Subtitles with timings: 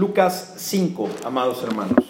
[0.00, 2.06] Lucas 5, amados hermanos.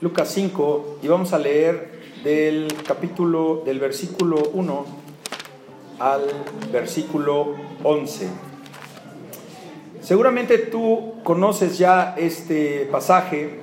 [0.00, 4.86] Lucas 5 y vamos a leer del capítulo del versículo 1
[5.98, 6.22] al
[6.72, 8.30] versículo 11.
[10.00, 13.60] Seguramente tú conoces ya este pasaje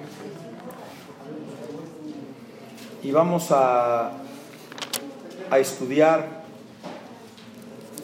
[3.02, 4.12] y vamos a,
[5.50, 6.44] a estudiar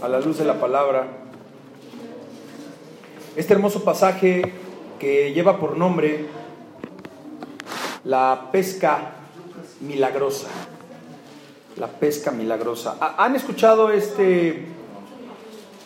[0.01, 1.22] a la luz de la palabra
[3.35, 4.53] este hermoso pasaje
[4.99, 6.25] que lleva por nombre
[8.03, 9.15] la pesca
[9.81, 10.47] milagrosa.
[11.77, 12.97] La pesca milagrosa.
[13.17, 14.65] ¿Han escuchado este,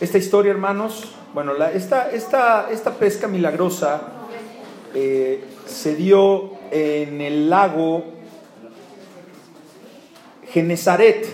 [0.01, 1.13] esta historia, hermanos?
[1.33, 4.01] Bueno, esta, esta, esta, pesca milagrosa
[4.93, 8.03] eh, se dio en el lago
[10.51, 11.27] Genezaret.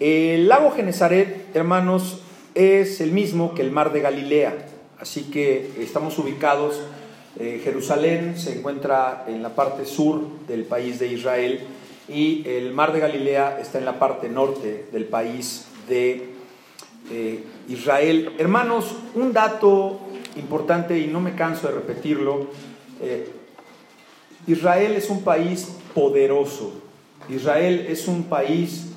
[0.00, 2.22] El lago Genezaret, hermanos,
[2.54, 4.71] es el mismo que el mar de Galilea.
[5.02, 6.80] Así que estamos ubicados,
[7.36, 11.58] eh, Jerusalén se encuentra en la parte sur del país de Israel
[12.08, 16.28] y el mar de Galilea está en la parte norte del país de
[17.10, 18.36] eh, Israel.
[18.38, 19.98] Hermanos, un dato
[20.36, 22.46] importante y no me canso de repetirlo,
[23.02, 23.28] eh,
[24.46, 26.74] Israel es un país poderoso,
[27.28, 28.92] Israel es un país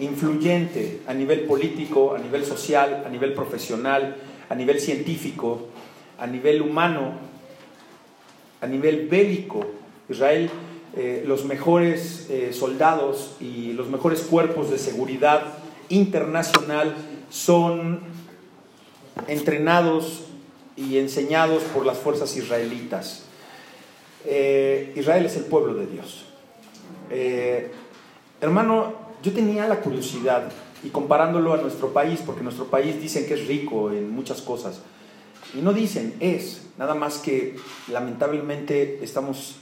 [0.00, 4.16] influyente a nivel político, a nivel social, a nivel profesional,
[4.48, 5.68] a nivel científico,
[6.18, 7.12] a nivel humano,
[8.60, 9.66] a nivel bélico.
[10.08, 10.50] Israel,
[10.96, 16.94] eh, los mejores eh, soldados y los mejores cuerpos de seguridad internacional
[17.30, 18.00] son
[19.28, 20.24] entrenados
[20.76, 23.24] y enseñados por las fuerzas israelitas.
[24.24, 26.24] Eh, Israel es el pueblo de Dios.
[28.40, 30.50] hermano, yo tenía la curiosidad,
[30.84, 34.82] y comparándolo a nuestro país, porque nuestro país dicen que es rico en muchas cosas,
[35.54, 37.56] y no dicen, es, nada más que
[37.90, 39.56] lamentablemente estamos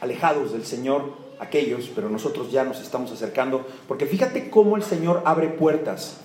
[0.00, 5.22] alejados del Señor, aquellos, pero nosotros ya nos estamos acercando, porque fíjate cómo el Señor
[5.24, 6.18] abre puertas.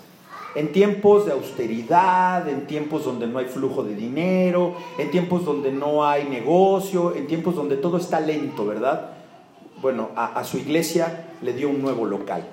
[0.55, 5.71] En tiempos de austeridad, en tiempos donde no hay flujo de dinero, en tiempos donde
[5.71, 9.15] no hay negocio, en tiempos donde todo está lento, ¿verdad?
[9.81, 12.47] Bueno, a, su iglesia le dio un nuevo local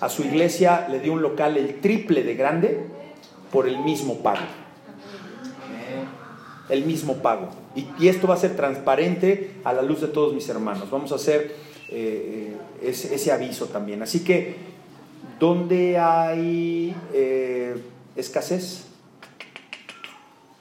[0.00, 2.80] a su iglesia le dio un local el triple de grande
[3.52, 4.46] por el mismo pago.
[6.68, 7.50] El mismo pago.
[7.74, 10.90] Y, esto va a ser transparente a la luz de todos mis hermanos.
[10.90, 11.54] Vamos a hacer
[11.88, 14.02] eh, ese, aviso también.
[14.02, 14.54] Así que,
[15.38, 17.76] ¿dónde hay eh,
[18.16, 18.86] escasez?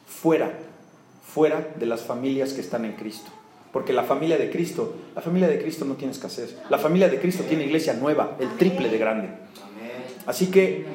[0.08, 0.52] Fuera,
[1.26, 3.32] fuera de las familias que están en Cristo.
[3.72, 6.58] Porque la familia de Cristo, la familia de Cristo no tiene escasez.
[6.70, 9.30] La familia de Cristo tiene iglesia nueva, el triple de grande.
[10.26, 10.86] Así que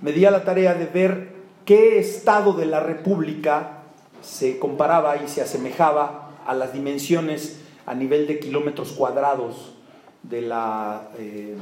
[0.00, 1.28] me di a la tarea de ver
[1.64, 3.82] qué estado de la república
[4.22, 9.74] se comparaba y se asemejaba a las dimensiones a nivel de kilómetros cuadrados
[10.22, 11.56] de la, eh,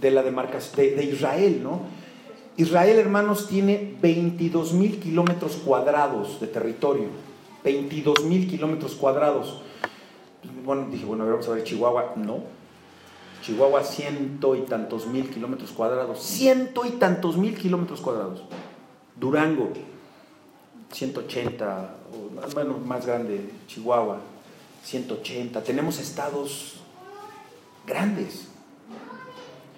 [0.00, 1.82] de la demarcación de, de, Israel, ¿no?
[2.56, 7.06] Israel, hermanos, tiene 22 mil kilómetros cuadrados de territorio.
[7.64, 9.62] 22 mil kilómetros cuadrados.
[10.64, 12.12] Bueno, dije, bueno, vamos a ver Chihuahua.
[12.16, 12.40] No.
[13.42, 16.20] Chihuahua, ciento y tantos mil kilómetros cuadrados.
[16.22, 18.42] Ciento y tantos mil kilómetros cuadrados.
[19.16, 19.70] Durango,
[20.92, 21.96] 180,
[22.54, 24.20] bueno, más grande, Chihuahua,
[24.82, 25.62] 180.
[25.62, 26.80] Tenemos estados
[27.86, 28.48] grandes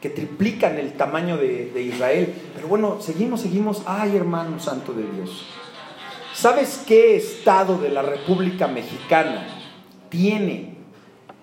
[0.00, 2.34] que triplican el tamaño de Israel.
[2.54, 3.82] Pero bueno, seguimos, seguimos.
[3.86, 5.46] Ay, hermano santo de Dios.
[6.36, 9.46] ¿Sabes qué estado de la República Mexicana
[10.10, 10.74] tiene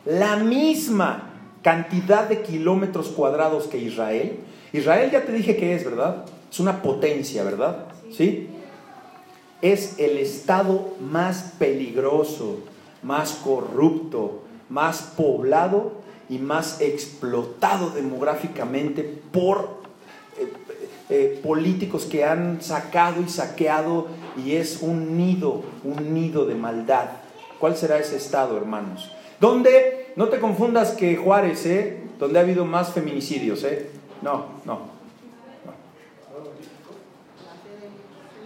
[0.06, 1.32] la misma
[1.64, 4.38] cantidad de kilómetros cuadrados que Israel?
[4.72, 6.26] Israel ya te dije que es, ¿verdad?
[6.52, 7.88] Es una potencia, ¿verdad?
[8.16, 8.50] ¿Sí?
[9.64, 12.60] Es el estado más peligroso,
[13.02, 15.94] más corrupto, más poblado
[16.30, 19.02] y más explotado demográficamente
[19.32, 19.83] por
[21.10, 24.08] eh, políticos que han sacado y saqueado
[24.38, 27.10] y es un nido, un nido de maldad.
[27.60, 29.12] ¿Cuál será ese estado, hermanos?
[29.40, 32.04] Donde, no te confundas que Juárez, ¿eh?
[32.20, 33.90] Donde ha habido más feminicidios, ¿eh?
[34.22, 34.94] No, no,
[35.66, 35.74] no.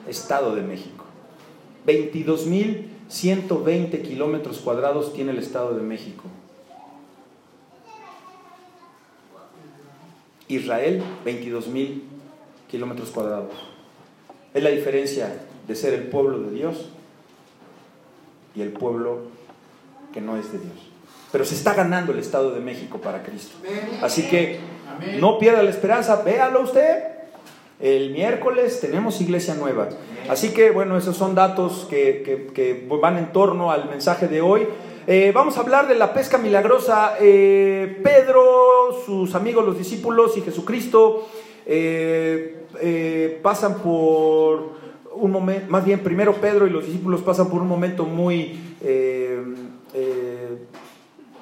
[0.08, 1.06] Estado de México.
[1.86, 6.24] 22.120 kilómetros cuadrados tiene el Estado de México.
[10.48, 12.17] Israel, 22.000
[12.68, 13.54] kilómetros cuadrados.
[14.54, 15.34] Es la diferencia
[15.68, 16.90] de ser el pueblo de Dios
[18.56, 19.20] y el pueblo
[20.14, 20.76] que no es de Dios.
[21.32, 23.58] Pero se está ganando el Estado de México para Cristo.
[24.02, 24.60] Así que
[25.20, 27.04] no pierda la esperanza, véalo usted.
[27.80, 29.90] El miércoles tenemos iglesia nueva.
[30.30, 34.68] Así que bueno, esos son datos que, van en torno al mensaje de hoy.
[35.06, 37.16] Eh, vamos a hablar de la pesca milagrosa.
[37.20, 41.28] Eh, Pedro, sus amigos, los discípulos y Jesucristo
[41.68, 44.78] eh, pasan por
[45.14, 48.60] un momento, más bien primero Pedro y los discípulos pasan por un momento muy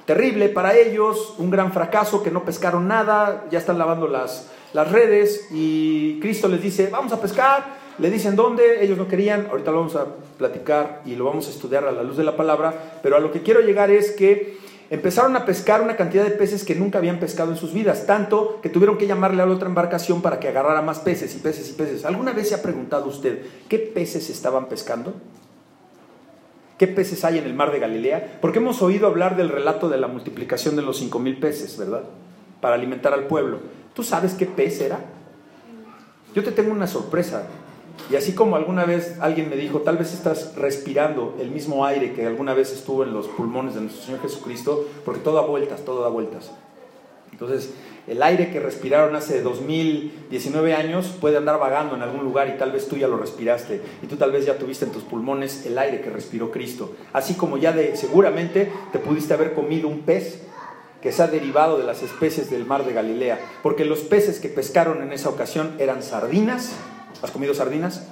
[0.06, 4.92] terrible para ellos, un gran fracaso que no pescaron nada, ya están lavando las, las
[4.92, 9.72] redes y Cristo les dice, vamos a pescar, le dicen dónde, ellos no querían, ahorita
[9.72, 10.06] lo vamos a
[10.38, 13.32] platicar y lo vamos a estudiar a la luz de la palabra, pero a lo
[13.32, 14.58] que quiero llegar es que
[14.90, 18.60] empezaron a pescar una cantidad de peces que nunca habían pescado en sus vidas, tanto
[18.62, 21.70] que tuvieron que llamarle a la otra embarcación para que agarrara más peces y peces
[21.70, 22.06] y peces.
[22.06, 25.14] ¿Alguna vez se ha preguntado usted qué peces estaban pescando?
[26.78, 28.40] ¿Qué peces hay en el mar de Galilea?
[28.42, 32.04] Porque hemos oído hablar del relato de la multiplicación de los cinco mil peces, ¿verdad?
[32.60, 33.60] Para alimentar al pueblo.
[33.94, 35.00] ¿Tú sabes qué pez era?
[36.34, 37.48] Yo te tengo una sorpresa.
[38.10, 42.14] Y así como alguna vez alguien me dijo, tal vez estás respirando el mismo aire
[42.14, 45.84] que alguna vez estuvo en los pulmones de nuestro Señor Jesucristo, porque todo da vueltas,
[45.84, 46.52] todo da vueltas.
[47.32, 47.74] Entonces,
[48.08, 52.72] el aire que respiraron hace 2019 años puede andar vagando en algún lugar y tal
[52.72, 55.78] vez tú ya lo respiraste y tú tal vez ya tuviste en tus pulmones el
[55.78, 56.96] aire que respiró Cristo.
[57.14, 60.44] Así como ya de seguramente te pudiste haber comido un pez
[61.02, 64.50] que se ha derivado de las especies del mar de Galilea, porque los peces que
[64.50, 66.74] pescaron en esa ocasión eran sardinas.
[67.22, 68.08] ¿Has comido sardinas?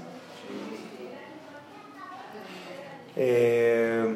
[3.15, 4.15] Eh,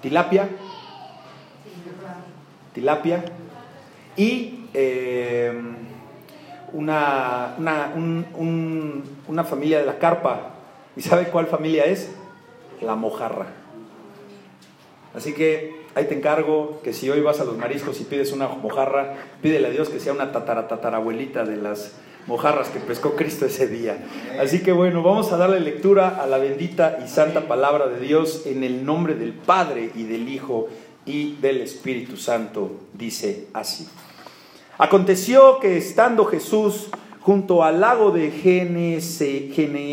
[0.00, 0.48] tilapia.
[2.72, 3.24] Tilapia.
[4.16, 5.52] Y eh,
[6.72, 7.56] una,
[9.26, 10.54] una, familia de la carpa.
[10.96, 12.10] ¿Y sabe cuál familia es?
[12.80, 13.46] La mojarra.
[15.14, 18.48] Así que ahí te encargo que si hoy vas a los mariscos y pides una
[18.48, 21.94] mojarra, pídele a Dios que sea una tatara, tatarabuelita de las
[22.30, 23.98] mojarras que pescó Cristo ese día.
[24.40, 28.46] Así que bueno, vamos a darle lectura a la bendita y santa palabra de Dios
[28.46, 30.68] en el nombre del Padre y del Hijo
[31.04, 32.70] y del Espíritu Santo.
[32.94, 33.88] Dice así.
[34.78, 36.90] Aconteció que estando Jesús
[37.20, 38.30] junto al lago de
[39.52, 39.90] Genezaret,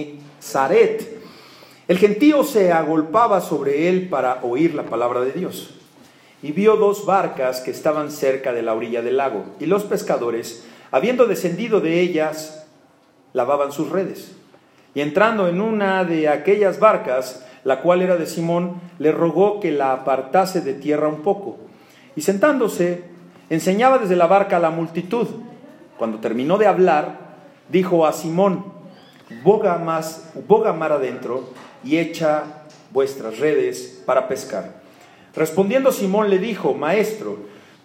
[1.87, 5.71] el gentío se agolpaba sobre él para oír la palabra de Dios.
[6.43, 10.67] Y vio dos barcas que estaban cerca de la orilla del lago, y los pescadores,
[10.91, 12.67] habiendo descendido de ellas,
[13.33, 14.35] lavaban sus redes.
[14.93, 19.71] Y entrando en una de aquellas barcas, la cual era de Simón, le rogó que
[19.71, 21.57] la apartase de tierra un poco.
[22.15, 23.03] Y sentándose,
[23.49, 25.27] Enseñaba desde la barca a la multitud.
[25.97, 27.17] Cuando terminó de hablar,
[27.69, 28.65] dijo a Simón,
[29.43, 31.49] boga, más, boga mar adentro
[31.83, 32.43] y echa
[32.91, 34.81] vuestras redes para pescar.
[35.33, 37.37] Respondiendo Simón le dijo, Maestro,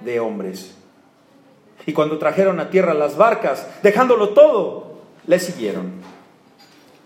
[0.00, 0.74] de hombres.
[1.86, 5.92] Y cuando trajeron a tierra las barcas, dejándolo todo, le siguieron.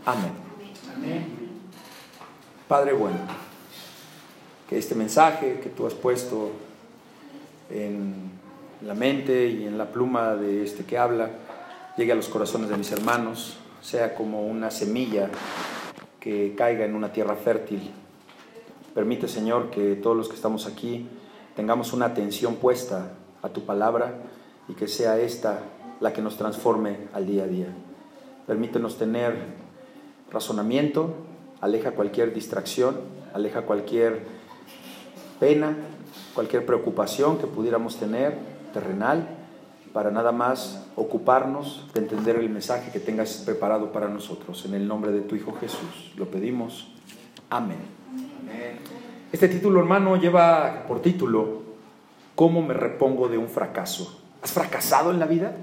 [0.04, 0.32] Amén.
[2.68, 3.16] Padre bueno,
[4.68, 6.52] que este mensaje que tú has puesto
[7.70, 8.30] en
[8.86, 11.30] la mente y en la pluma de este que habla,
[11.96, 15.28] llegue a los corazones de mis hermanos, sea como una semilla
[16.18, 17.90] que caiga en una tierra fértil.
[18.94, 21.06] Permite, Señor, que todos los que estamos aquí
[21.54, 24.14] tengamos una atención puesta a tu palabra
[24.68, 25.60] y que sea esta
[26.00, 27.68] la que nos transforme al día a día.
[28.46, 29.36] Permítenos tener
[30.30, 31.14] razonamiento,
[31.60, 32.96] aleja cualquier distracción,
[33.32, 34.22] aleja cualquier
[35.38, 35.76] pena,
[36.34, 38.36] cualquier preocupación que pudiéramos tener
[38.72, 39.38] terrenal
[39.92, 44.64] para nada más ocuparnos de entender el mensaje que tengas preparado para nosotros.
[44.64, 46.88] En el nombre de tu Hijo Jesús lo pedimos.
[47.50, 47.78] Amén.
[49.32, 51.62] Este título, hermano, lleva por título
[52.34, 54.20] ¿Cómo me repongo de un fracaso?
[54.42, 55.56] ¿Has fracasado en la vida?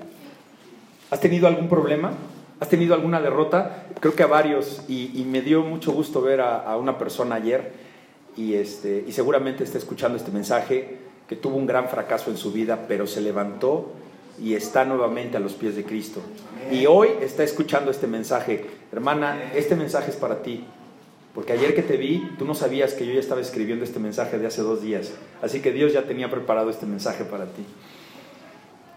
[1.11, 2.11] ¿Has tenido algún problema?
[2.59, 3.85] ¿Has tenido alguna derrota?
[3.99, 7.73] Creo que a varios, y, me dio mucho gusto ver a, una persona ayer,
[8.35, 10.97] y, este, y seguramente está escuchando este mensaje,
[11.27, 13.91] que tuvo un gran fracaso en su vida, pero se levantó
[14.41, 16.21] y está nuevamente a los pies de Cristo.
[16.71, 18.65] Y hoy está escuchando este mensaje.
[18.91, 20.65] Hermana, este mensaje es para ti.
[21.33, 24.39] Porque ayer que te vi, tú no sabías que yo ya estaba escribiendo este mensaje
[24.39, 25.13] de hace dos días.
[25.41, 27.65] Así que Dios ya tenía preparado este mensaje para ti.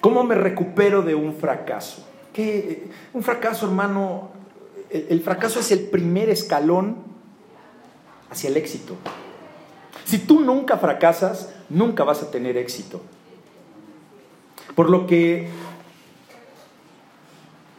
[0.01, 2.07] ¿Cómo me recupero de un fracaso?
[2.33, 2.89] ¿Qué?
[3.12, 4.31] Un fracaso, hermano,
[4.91, 6.97] el fracaso es el primer escalón
[8.31, 8.97] hacia el éxito.
[10.05, 13.01] Si tú nunca fracasas, nunca vas a tener éxito.
[14.75, 15.49] Por lo que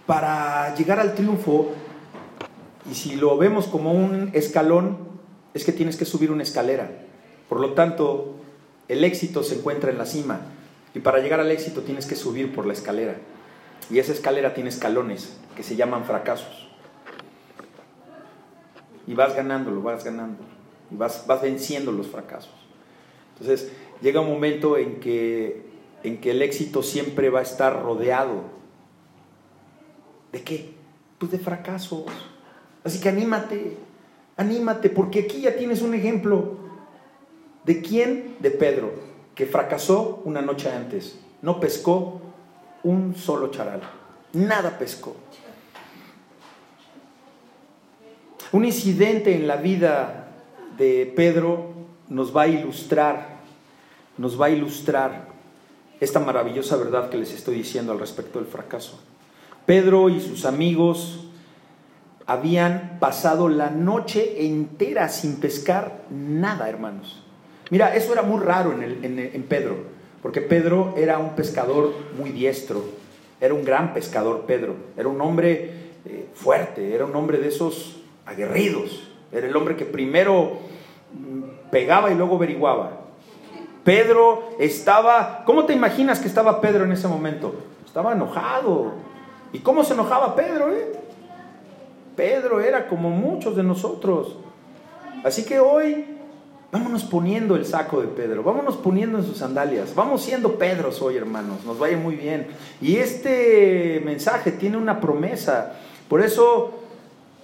[0.05, 1.71] para llegar al triunfo,
[2.89, 4.97] y si lo vemos como un escalón,
[5.53, 6.89] es que tienes que subir una escalera.
[7.47, 8.35] Por lo tanto,
[8.87, 10.41] el éxito se encuentra en la cima.
[10.93, 13.15] Y para llegar al éxito tienes que subir por la escalera.
[13.89, 16.67] Y esa escalera tiene escalones que se llaman fracasos.
[19.07, 20.43] Y vas ganándolo, vas ganando.
[20.91, 22.53] Y vas, vas venciendo los fracasos.
[23.33, 23.71] Entonces,
[24.01, 25.65] llega un momento en que,
[26.03, 28.43] en que el éxito siempre va a estar rodeado.
[30.31, 30.73] ¿De qué?
[31.17, 32.05] Pues de fracasos.
[32.83, 33.77] Así que anímate,
[34.37, 36.57] anímate, porque aquí ya tienes un ejemplo.
[37.65, 38.35] ¿De quién?
[38.39, 38.91] De Pedro,
[39.35, 41.17] que fracasó una noche antes.
[41.41, 42.21] No pescó
[42.83, 43.81] un solo charal.
[44.33, 45.15] Nada pescó.
[48.51, 50.27] Un incidente en la vida
[50.77, 51.73] de Pedro
[52.09, 53.39] nos va a ilustrar,
[54.17, 55.27] nos va a ilustrar
[55.99, 58.99] esta maravillosa verdad que les estoy diciendo al respecto del fracaso.
[59.65, 61.27] Pedro y sus amigos
[62.25, 67.21] habían pasado la noche entera sin pescar nada, hermanos.
[67.69, 69.77] Mira, eso era muy raro en, Pedro,
[70.21, 72.83] porque Pedro era un pescador muy diestro,
[73.41, 75.71] era un gran pescador Pedro, era un hombre
[76.05, 80.59] eh, fuerte, era un hombre de esos aguerridos, era el hombre que primero
[81.13, 82.99] mm, pegaba y luego averiguaba.
[83.83, 87.55] Pedro estaba, ¿cómo te imaginas que estaba Pedro en ese momento?
[87.85, 88.93] Estaba enojado.
[89.51, 90.73] ¿Y cómo se enojaba Pedro?
[90.73, 91.02] Eh?
[92.15, 94.35] Pedro era como muchos de nosotros.
[95.23, 96.05] Así que hoy
[96.71, 101.17] vámonos poniendo el saco de Pedro, vámonos poniendo en sus sandalias, vamos siendo Pedros hoy,
[101.17, 102.47] hermanos, nos vaya muy bien.
[102.81, 105.73] Y este mensaje tiene una promesa,
[106.09, 106.79] por eso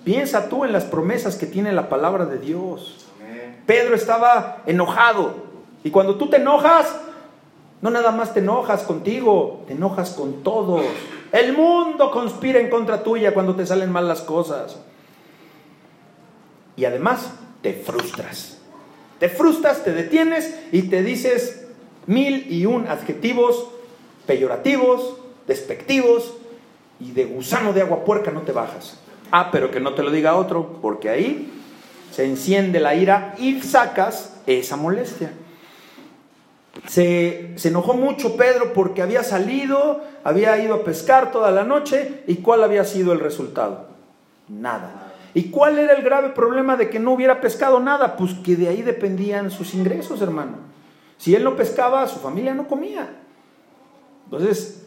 [0.04, 3.06] piensa tú en las promesas que tiene la palabra de Dios.
[3.68, 5.36] Pedro estaba enojado,
[5.84, 7.00] y cuando tú te enojas,
[7.82, 10.84] no nada más te enojas contigo, te enojas con todos.
[11.32, 14.78] El mundo conspira en contra tuya cuando te salen mal las cosas.
[16.76, 18.58] Y además te frustras.
[19.20, 21.68] Te frustras, te detienes y te dices
[22.08, 23.68] mil y un adjetivos
[24.26, 25.18] peyorativos,
[25.48, 26.34] despectivos
[27.00, 28.98] y de gusano de agua puerca no te bajas.
[29.32, 31.52] Ah, pero que no te lo diga otro, porque ahí
[32.12, 35.32] se enciende la ira y sacas esa molestia.
[36.88, 42.38] Se, enojó mucho Pedro porque había salido, había ido a pescar toda la noche y
[42.38, 43.88] cuál había sido el resultado.
[44.48, 45.14] Nada.
[45.34, 48.18] ¿Y cuál era el grave problema de que no hubiera pescado nada?
[48.18, 50.58] Pues que de ahí dependían sus ingresos, hermano.
[51.18, 53.16] Si él no pescaba, su familia no comía.
[54.26, 54.86] Entonces,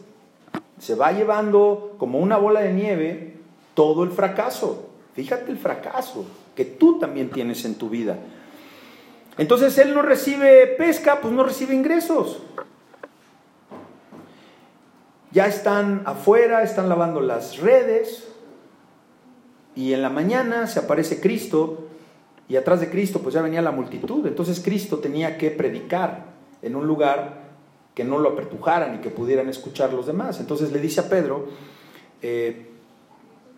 [0.79, 3.37] se va llevando como una bola de nieve
[3.73, 4.89] todo el fracaso.
[5.13, 8.17] Fíjate el fracaso que tú también tienes en tu vida.
[9.37, 12.39] Entonces él no recibe pesca, pues no recibe ingresos.
[15.31, 18.27] Ya están afuera, están lavando las redes
[19.75, 21.87] y en la mañana se aparece Cristo
[22.47, 24.27] y atrás de Cristo pues ya venía la multitud.
[24.27, 26.25] Entonces Cristo tenía que predicar
[26.61, 27.41] en un lugar
[27.95, 30.39] que no lo apertujaran y que pudieran escuchar los demás.
[30.39, 31.47] Entonces le dice a Pedro,
[32.21, 32.67] eh,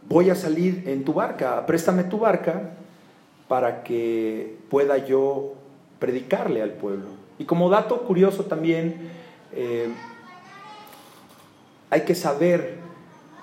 [0.08, 2.72] voy a salir en tu barca, préstame tu barca
[3.50, 5.55] para que pueda yo
[5.99, 7.05] predicarle al pueblo.
[7.37, 9.09] Y como dato curioso también,
[9.53, 9.89] eh,
[11.89, 12.77] hay que saber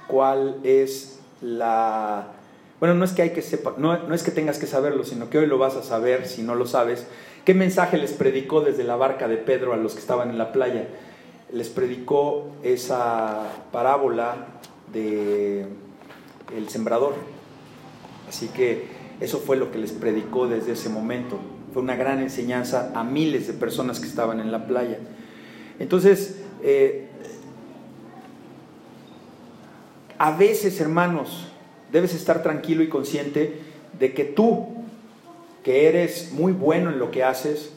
[0.07, 2.29] cuál es la...
[2.81, 5.31] Bueno, no es que hay que sepa, no, no es que tengas que saberlo, sino
[5.31, 7.07] que hoy lo vas a saber si no lo sabes.
[7.45, 10.53] ¿Qué mensaje les predicó desde la barca de Pedro a los que estaban en la
[10.53, 10.89] playa?
[11.53, 14.47] Les predicó esa parábola
[14.93, 15.67] de
[16.57, 17.15] el sembrador.
[18.29, 18.87] Así que
[19.21, 21.39] eso fue lo que les predicó desde ese momento.
[21.73, 24.99] Fue una gran enseñanza a miles de personas que estaban en la playa.
[25.79, 27.09] Entonces, eh,
[30.19, 31.49] a veces, hermanos,
[31.91, 33.61] debes estar tranquilo y consciente
[33.99, 34.69] de que tú,
[35.65, 37.73] que eres muy bueno en lo que haces,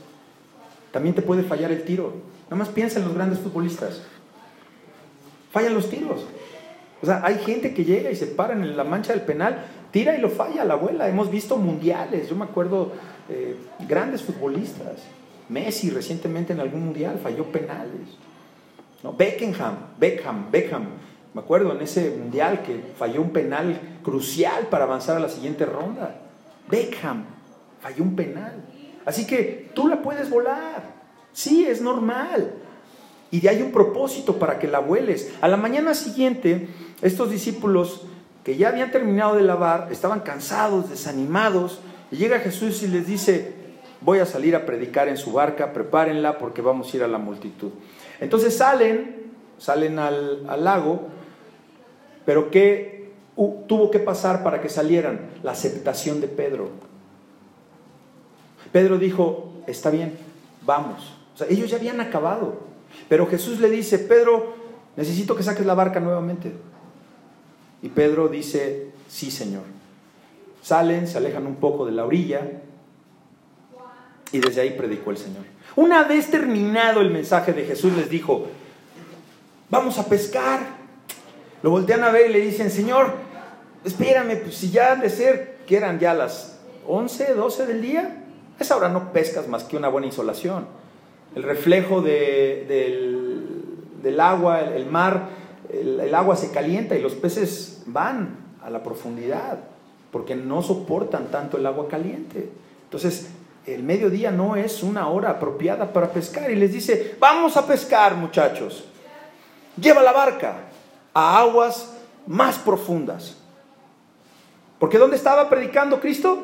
[0.92, 2.14] también te puede fallar el tiro.
[2.46, 4.04] Nada más piensa en los grandes futbolistas.
[5.52, 6.26] Fallan los tiros.
[7.02, 10.18] O sea, hay gente que llega y se para en la mancha del penal, tira
[10.18, 11.10] y lo falla la abuela.
[11.10, 12.94] Hemos visto mundiales, yo me acuerdo
[13.30, 13.56] eh,
[13.88, 15.04] grandes futbolistas.
[15.50, 18.18] Messi recientemente en algún mundial falló penales.
[19.04, 19.14] ¿no?
[19.14, 20.86] Beckham, Beckham, Beckham.
[21.34, 25.66] Me acuerdo en ese mundial que falló un penal crucial para avanzar a la siguiente
[25.66, 26.22] ronda.
[26.70, 27.26] Beckham
[27.82, 28.64] falló un penal.
[29.06, 30.96] Así que tú la puedes volar.
[31.34, 32.54] Sí, es normal.
[33.32, 35.34] Y de ahí un propósito para que la vueles.
[35.42, 36.70] A la mañana siguiente,
[37.02, 38.04] estos discípulos
[38.46, 41.82] que ya habían terminado de lavar, estaban cansados, desanimados,
[42.12, 43.54] y llega Jesús y les dice,
[44.02, 47.18] voy a salir a predicar en su barca, prepárenla porque vamos a ir a la
[47.18, 47.72] multitud.
[48.20, 51.08] Entonces salen, salen al, lago,
[52.26, 53.12] pero ¿qué
[53.68, 55.20] tuvo que pasar para que salieran?
[55.44, 56.70] La aceptación de Pedro.
[58.72, 60.18] Pedro dijo, está bien,
[60.66, 61.14] vamos.
[61.34, 62.60] O sea, ellos ya habían acabado.
[63.10, 64.54] Pero Jesús le dice, Pedro,
[64.96, 66.54] necesito que saques la barca nuevamente.
[67.82, 69.75] Y Pedro dice, sí, Señor.
[70.66, 72.42] Salen, se alejan un poco de la orilla
[74.32, 75.44] y desde ahí predicó el Señor.
[75.76, 78.48] Una vez terminado el mensaje de Jesús les dijo,
[79.70, 80.62] vamos a pescar.
[81.62, 83.14] Lo voltean a ver y le dicen, Señor,
[83.84, 86.58] espérame, pues si ya han de ser, que eran ya las
[86.88, 88.24] 11, 12 del día,
[88.60, 90.66] a esa hora no pescas más que una buena insolación.
[91.36, 93.40] El reflejo del,
[94.20, 95.30] agua, el, mar,
[95.72, 99.75] el, agua se calienta y los peces van a la profundidad
[100.12, 102.50] porque no soportan tanto el agua caliente.
[102.84, 103.30] Entonces,
[103.66, 108.16] el mediodía no es una hora apropiada para pescar y les dice, vamos a pescar
[108.16, 108.86] muchachos,
[109.80, 110.56] lleva la barca
[111.14, 111.94] a aguas
[112.28, 113.38] más profundas.
[114.80, 116.44] Porque ¿dónde estaba predicando Cristo?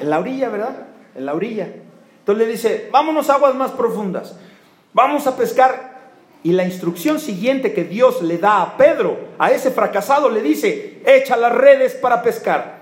[0.00, 0.86] En la orilla, ¿verdad?
[1.14, 1.68] En la orilla.
[2.20, 4.36] Entonces le dice, vámonos a aguas más profundas,
[4.92, 5.89] vamos a pescar.
[6.42, 11.02] Y la instrucción siguiente que Dios le da a Pedro, a ese fracasado, le dice,
[11.04, 12.80] echa las redes para pescar.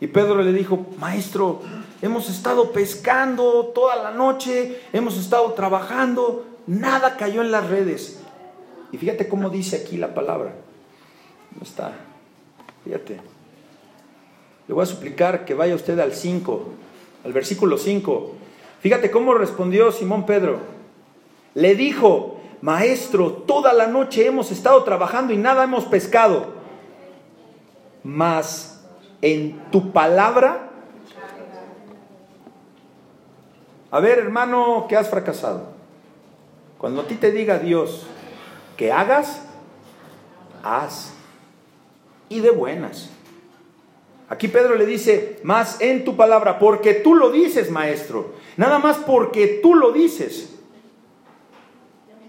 [0.00, 1.60] Y Pedro le dijo, maestro,
[2.00, 8.20] hemos estado pescando toda la noche, hemos estado trabajando, nada cayó en las redes.
[8.90, 10.54] Y fíjate cómo dice aquí la palabra.
[11.50, 11.92] ¿Dónde está?
[12.84, 13.20] Fíjate.
[14.66, 16.68] Le voy a suplicar que vaya usted al 5,
[17.24, 18.32] al versículo 5.
[18.80, 20.58] Fíjate cómo respondió Simón Pedro.
[21.54, 22.33] Le dijo,
[22.64, 26.46] maestro, toda la noche hemos estado trabajando y nada hemos pescado.
[28.02, 28.82] Mas
[29.20, 30.70] en tu palabra...
[33.90, 35.74] A ver, hermano, que has fracasado.
[36.78, 38.06] Cuando a ti te diga Dios
[38.78, 39.42] que hagas,
[40.62, 41.12] haz.
[42.30, 43.10] Y de buenas.
[44.30, 48.32] Aquí Pedro le dice, más en tu palabra, porque tú lo dices, maestro.
[48.56, 50.53] Nada más porque tú lo dices.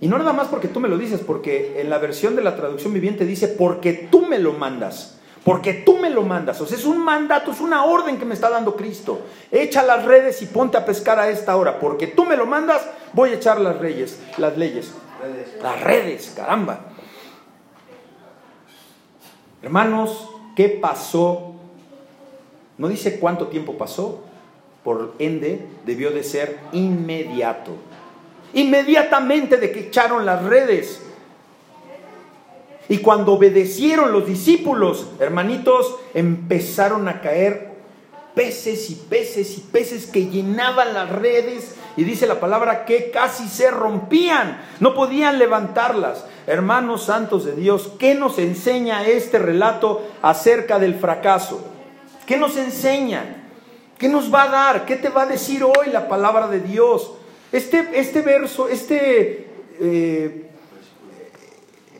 [0.02, 2.56] Y no nada más porque tú me lo dices, porque en la versión de la
[2.56, 5.20] traducción viviente dice, porque tú me lo mandas.
[5.44, 6.60] Porque tú me lo mandas.
[6.62, 9.22] O sea, es un mandato, es una orden que me está dando Cristo.
[9.52, 11.80] Echa las redes y ponte a pescar a esta hora.
[11.80, 12.82] Porque tú me lo mandas,
[13.14, 14.20] voy a echar las leyes.
[14.38, 14.92] Las leyes.
[15.62, 16.80] Las redes, caramba.
[19.62, 21.56] Hermanos, ¿qué pasó
[22.78, 24.22] no dice cuánto tiempo pasó,
[24.84, 27.72] por ende debió de ser inmediato.
[28.56, 31.02] Inmediatamente de que echaron las redes.
[32.88, 37.76] Y cuando obedecieron los discípulos, hermanitos, empezaron a caer
[38.34, 41.76] peces y peces y peces que llenaban las redes.
[41.98, 46.26] Y dice la palabra que casi se rompían, no podían levantarlas.
[46.48, 51.62] Hermanos santos de Dios, ¿qué nos enseña este relato acerca del fracaso?
[52.26, 53.44] ¿Qué nos enseña?
[53.98, 54.86] ¿Qué nos va a dar?
[54.86, 57.12] ¿Qué te va a decir hoy la palabra de Dios?
[57.56, 59.48] Este, este verso, este
[59.80, 60.46] eh,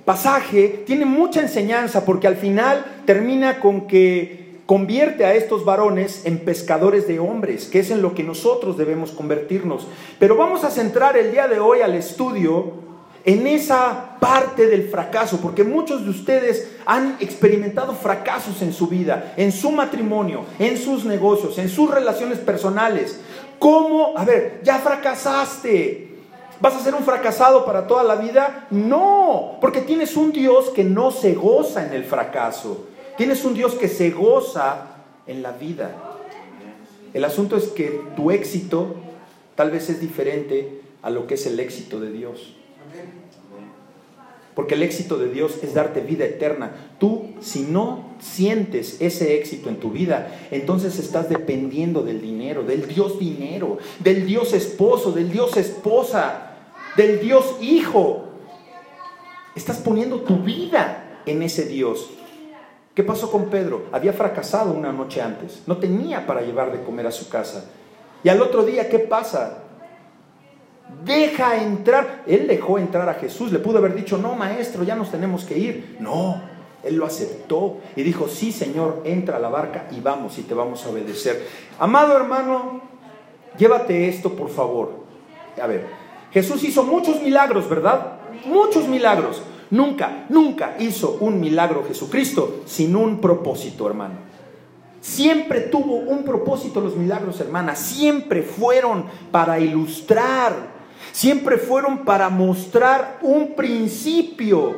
[0.04, 6.40] pasaje tiene mucha enseñanza porque al final termina con que convierte a estos varones en
[6.40, 9.88] pescadores de hombres, que es en lo que nosotros debemos convertirnos.
[10.20, 12.74] Pero vamos a centrar el día de hoy al estudio
[13.24, 19.34] en esa parte del fracaso, porque muchos de ustedes han experimentado fracasos en su vida,
[19.38, 23.22] en su matrimonio, en sus negocios, en sus relaciones personales.
[23.66, 24.14] ¿Cómo?
[24.16, 26.20] A ver, ya fracasaste.
[26.62, 28.68] ¿Vas a ser un fracasado para toda la vida?
[28.70, 32.86] No, porque tienes un Dios que no se goza en el fracaso.
[33.18, 35.96] Tienes un Dios que se goza en la vida.
[37.12, 38.98] El asunto es que tu éxito
[39.56, 42.56] tal vez es diferente a lo que es el éxito de Dios.
[44.56, 46.72] Porque el éxito de Dios es darte vida eterna.
[46.98, 52.88] Tú, si no sientes ese éxito en tu vida, entonces estás dependiendo del dinero, del
[52.88, 56.54] Dios dinero, del Dios esposo, del Dios esposa,
[56.96, 58.30] del Dios hijo.
[59.56, 62.10] Estás poniendo tu vida en ese Dios.
[62.94, 63.88] ¿Qué pasó con Pedro?
[63.92, 67.66] Había fracasado una noche antes, no tenía para llevar de comer a su casa.
[68.24, 69.65] Y al otro día, ¿qué pasa?
[71.04, 72.24] Deja entrar.
[72.28, 73.52] Él dejó entrar a Jesús.
[73.52, 75.98] Le pudo haber dicho, no, maestro, ya nos tenemos que ir.
[76.00, 76.42] No,
[76.86, 80.54] él lo aceptó y dijo, sí, Señor, entra a la barca y vamos y te
[80.54, 81.48] vamos a obedecer.
[81.80, 82.82] Amado hermano,
[83.58, 85.04] llévate esto, por favor.
[85.62, 85.88] A ver,
[86.32, 88.20] Jesús hizo muchos milagros, ¿verdad?
[88.46, 89.42] Muchos milagros.
[89.72, 94.16] Nunca, nunca hizo un milagro Jesucristo sin un propósito, hermano.
[95.02, 97.76] Siempre tuvo un propósito los milagros, hermana.
[97.76, 100.75] Siempre fueron para ilustrar
[101.16, 104.76] Siempre fueron para mostrar un principio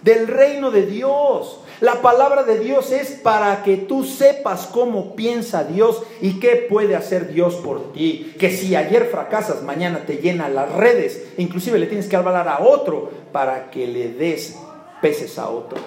[0.00, 1.60] del reino de Dios.
[1.82, 6.96] La palabra de Dios es para que tú sepas cómo piensa Dios y qué puede
[6.96, 8.34] hacer Dios por ti.
[8.38, 11.34] Que si ayer fracasas, mañana te llena las redes.
[11.36, 14.56] Inclusive le tienes que hablar a otro para que le des
[15.02, 15.78] peces a otro.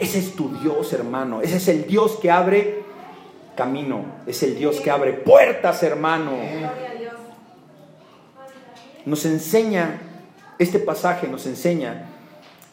[0.00, 1.40] Ese es tu Dios, hermano.
[1.40, 2.82] Ese es el Dios que abre
[3.54, 4.06] camino.
[4.26, 6.32] Es el Dios que abre puertas, hermano
[9.06, 10.00] nos enseña,
[10.58, 12.06] este pasaje nos enseña,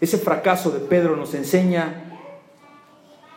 [0.02, 2.04] ese fracaso de Pedro nos enseña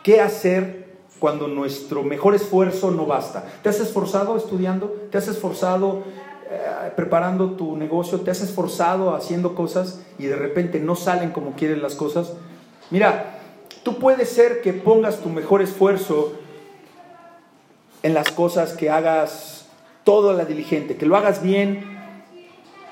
[0.03, 0.81] qué hacer
[1.19, 3.45] cuando nuestro mejor esfuerzo no basta.
[3.61, 4.87] ¿Te has esforzado estudiando?
[5.11, 6.03] ¿Te has esforzado
[6.49, 8.21] eh, preparando tu negocio?
[8.21, 12.33] ¿Te has esforzado haciendo cosas y de repente no salen como quieren las cosas?
[12.89, 13.39] Mira,
[13.83, 16.33] tú puedes ser que pongas tu mejor esfuerzo
[18.03, 19.67] en las cosas que hagas
[20.03, 22.00] todo la diligente, que lo hagas bien,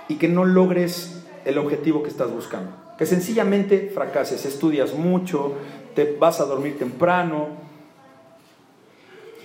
[0.09, 2.71] y que no logres el objetivo que estás buscando.
[2.97, 5.53] Que sencillamente fracases, estudias mucho,
[5.95, 7.69] te vas a dormir temprano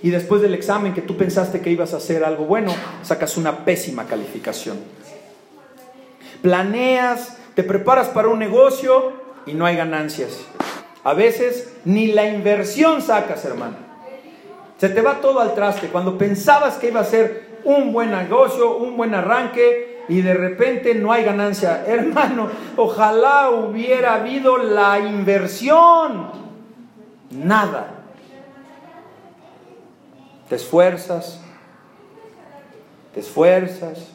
[0.05, 3.65] y después del examen que tú pensaste que ibas a hacer algo bueno, sacas una
[3.65, 4.77] pésima calificación.
[6.41, 9.13] Planeas, te preparas para un negocio
[9.45, 10.41] y no hay ganancias.
[11.03, 13.77] A veces ni la inversión sacas, hermano.
[14.77, 15.87] Se te va todo al traste.
[15.87, 20.93] Cuando pensabas que iba a ser un buen negocio, un buen arranque, y de repente
[20.95, 21.83] no hay ganancia.
[21.87, 26.29] Hermano, ojalá hubiera habido la inversión.
[27.31, 27.91] Nada.
[30.49, 31.41] Te esfuerzas,
[33.13, 34.11] te esfuerzas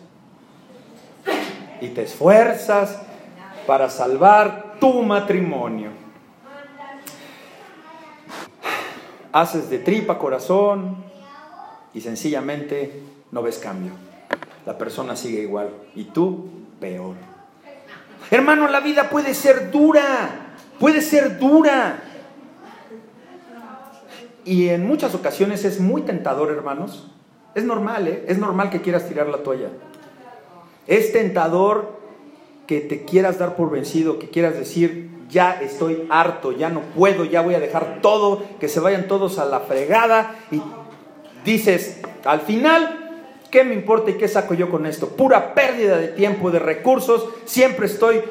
[1.81, 3.00] y te esfuerzas
[3.66, 5.90] para salvar tu matrimonio.
[9.33, 11.05] Haces de tripa corazón
[11.92, 14.10] y sencillamente no ves cambio
[14.66, 17.16] la persona sigue igual y tú peor.
[18.31, 22.03] Hermano, la vida puede ser dura, puede ser dura.
[24.45, 27.11] Y en muchas ocasiones es muy tentador, hermanos.
[27.55, 28.25] Es normal, ¿eh?
[28.29, 29.69] Es normal que quieras tirar la toalla.
[30.87, 31.99] Es tentador
[32.66, 37.25] que te quieras dar por vencido, que quieras decir, ya estoy harto, ya no puedo,
[37.25, 40.37] ya voy a dejar todo, que se vayan todos a la fregada.
[40.53, 40.62] Y
[41.45, 43.10] dices, al final
[43.50, 45.08] ¿Qué me importa y qué saco yo con esto?
[45.08, 48.22] Pura pérdida de tiempo, de recursos, siempre estoy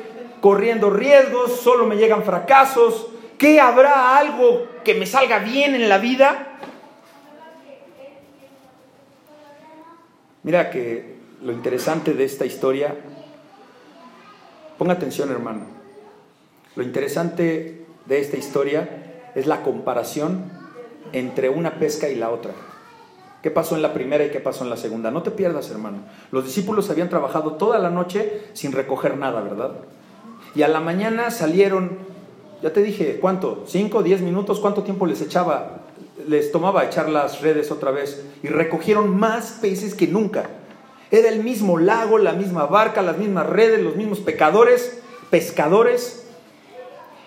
[0.41, 3.08] corriendo riesgos, solo me llegan fracasos.
[3.38, 6.58] ¿Qué habrá algo que me salga bien en la vida?
[10.43, 12.95] Mira que lo interesante de esta historia,
[14.77, 15.65] ponga atención hermano,
[16.75, 20.51] lo interesante de esta historia es la comparación
[21.12, 22.53] entre una pesca y la otra.
[23.41, 25.12] ¿Qué pasó en la primera y qué pasó en la segunda?
[25.12, 25.99] No te pierdas, hermano.
[26.32, 29.71] Los discípulos habían trabajado toda la noche sin recoger nada, ¿verdad?
[30.56, 31.99] Y a la mañana salieron,
[32.62, 33.63] ya te dije, ¿cuánto?
[33.65, 34.60] ¿Cinco, diez minutos?
[34.60, 35.84] ¿Cuánto tiempo les echaba?
[36.28, 40.49] Les tomaba echar las redes otra vez y recogieron más peces que nunca.
[41.10, 46.28] Era el mismo lago, la misma barca, las mismas redes, los mismos pecadores, pescadores.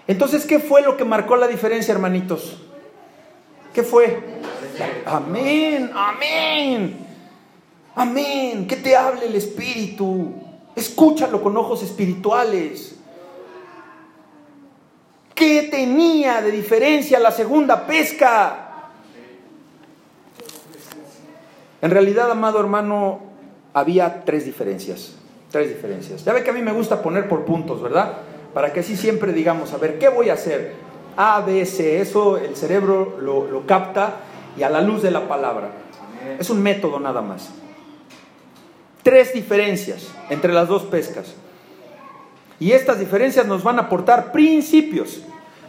[0.06, 2.58] Entonces, ¿qué fue lo que marcó la diferencia, hermanitos?
[3.72, 4.20] ¿Qué fue?
[5.06, 7.06] Amén, amén.
[7.94, 8.66] Amén.
[8.66, 10.32] Que te hable el Espíritu.
[10.74, 12.96] Escúchalo con ojos espirituales.
[15.34, 18.90] ¿Qué tenía de diferencia la segunda pesca?
[21.80, 23.20] En realidad, amado hermano,
[23.74, 25.16] había tres diferencias.
[25.50, 26.24] Tres diferencias.
[26.24, 28.18] Ya ve que a mí me gusta poner por puntos, ¿verdad?
[28.54, 30.74] Para que así siempre digamos, a ver, ¿qué voy a hacer?
[31.16, 32.00] A, B, C.
[32.00, 34.16] Eso el cerebro lo, lo capta
[34.56, 35.70] y a la luz de la palabra.
[36.38, 37.50] Es un método nada más.
[39.02, 41.34] Tres diferencias entre las dos pescas.
[42.60, 45.22] Y estas diferencias nos van a aportar principios.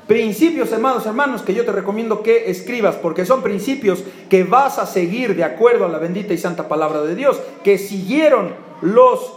[0.08, 4.86] Principios, hermanos, hermanos, que yo te recomiendo que escribas, porque son principios que vas a
[4.86, 9.34] seguir de acuerdo a la bendita y santa palabra de Dios, que siguieron los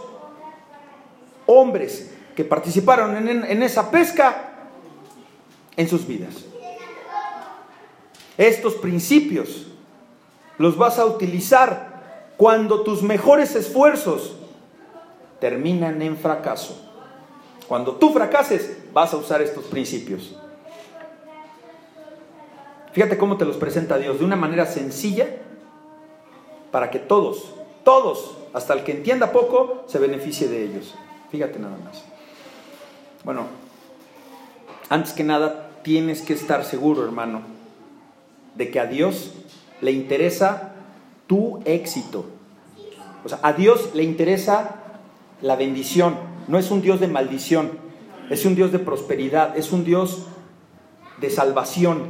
[1.45, 4.67] hombres que participaron en, en esa pesca
[5.77, 6.45] en sus vidas.
[8.37, 9.67] Estos principios
[10.57, 14.35] los vas a utilizar cuando tus mejores esfuerzos
[15.39, 16.79] terminan en fracaso.
[17.67, 20.35] Cuando tú fracases, vas a usar estos principios.
[22.93, 25.27] Fíjate cómo te los presenta Dios de una manera sencilla
[26.71, 30.95] para que todos, todos, hasta el que entienda poco, se beneficie de ellos.
[31.31, 32.03] Fíjate nada más.
[33.23, 33.45] Bueno,
[34.89, 37.56] antes que nada, tienes que estar seguro, hermano,
[38.57, 39.33] de que a Dios
[39.81, 40.73] le interesa
[41.27, 42.25] tu éxito.
[43.23, 44.75] O sea, a Dios le interesa
[45.41, 46.15] la bendición.
[46.47, 47.71] No es un Dios de maldición,
[48.29, 50.27] es un Dios de prosperidad, es un Dios
[51.19, 52.03] de salvación,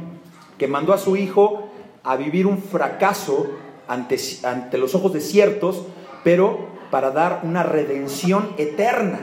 [0.58, 1.68] que mandó a su Hijo
[2.04, 3.46] a vivir un fracaso
[3.86, 5.82] ante, ante los ojos desiertos,
[6.24, 9.20] pero para dar una redención eterna,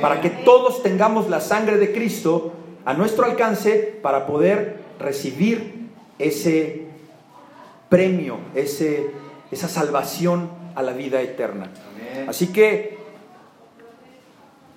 [0.00, 2.52] para que todos tengamos la sangre de Cristo
[2.84, 5.87] a nuestro alcance para poder recibir
[6.18, 6.86] ese
[7.88, 9.10] premio, ese,
[9.50, 11.70] esa salvación a la vida eterna.
[12.28, 12.98] Así que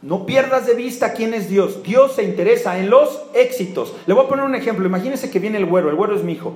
[0.02, 1.84] no pierdas de vista quién es Dios.
[1.84, 3.96] Dios se interesa en los éxitos.
[4.08, 4.86] Le voy a poner un ejemplo.
[4.86, 6.54] Imagínese que viene el güero, el güero es mi hijo,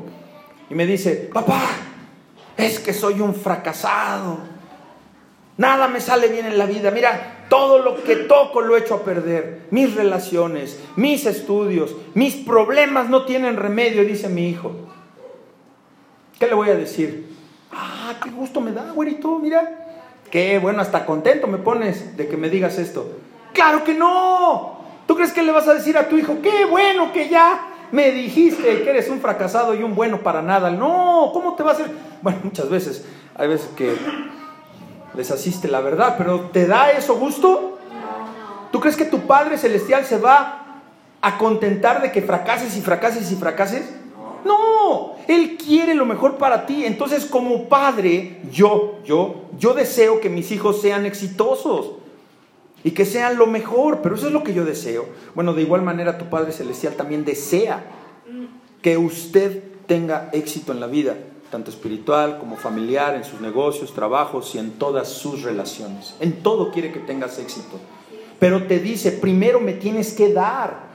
[0.70, 1.62] y me dice, papá,
[2.58, 4.40] es que soy un fracasado.
[5.58, 6.92] Nada me sale bien en la vida.
[6.92, 9.68] Mira, todo lo que toco lo he hecho a perder.
[9.72, 14.72] Mis relaciones, mis estudios, mis problemas no tienen remedio, dice mi hijo.
[16.40, 17.34] ¿Qué le voy a decir?
[17.72, 19.86] Ah, qué gusto me da, güerito, mira.
[20.32, 23.20] Qué bueno, hasta contento me pones de que me digas esto.
[23.54, 24.80] Claro que no.
[25.08, 28.12] ¿Tú crees que le vas a decir a tu hijo, qué bueno que ya me
[28.12, 30.72] dijiste que eres un fracasado y un bueno para nada?
[30.72, 31.92] No, ¿cómo te va a hacer?
[32.22, 33.06] Bueno, muchas veces,
[33.36, 33.94] hay veces que
[35.16, 37.80] les asiste la verdad, pero ¿te da eso gusto?
[38.72, 40.82] ¿Tú crees que tu Padre Celestial se va
[41.22, 43.90] a contentar de que fracases y fracases y fracases?
[44.44, 46.86] No, Él quiere lo mejor para ti.
[46.86, 51.94] Entonces, como padre, yo, yo, yo deseo que mis hijos sean exitosos
[52.84, 55.08] y que sean lo mejor, pero eso es lo que yo deseo.
[55.34, 57.84] Bueno, de igual manera tu Padre Celestial también desea
[58.84, 61.16] que usted tenga éxito en la vida,
[61.50, 66.16] tanto espiritual como familiar, en sus negocios, trabajos y en todas sus relaciones.
[66.20, 67.80] En todo quiere que tengas éxito.
[68.40, 70.86] Pero te dice, primero me tienes que dar.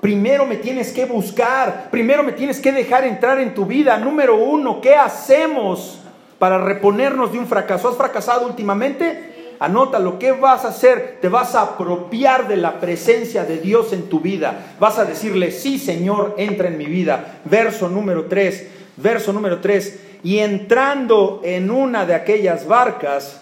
[0.00, 3.96] Primero me tienes que buscar, primero me tienes que dejar entrar en tu vida.
[3.96, 5.98] Número uno, ¿qué hacemos
[6.38, 7.88] para reponernos de un fracaso?
[7.88, 9.56] ¿Has fracasado últimamente?
[9.58, 11.18] Anótalo, ¿qué vas a hacer?
[11.20, 14.74] Te vas a apropiar de la presencia de Dios en tu vida.
[14.78, 17.40] Vas a decirle, sí Señor, entra en mi vida.
[17.44, 20.00] Verso número 3, verso número 3.
[20.22, 23.40] Y entrando en una de aquellas barcas,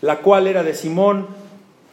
[0.00, 1.26] la cual era de Simón,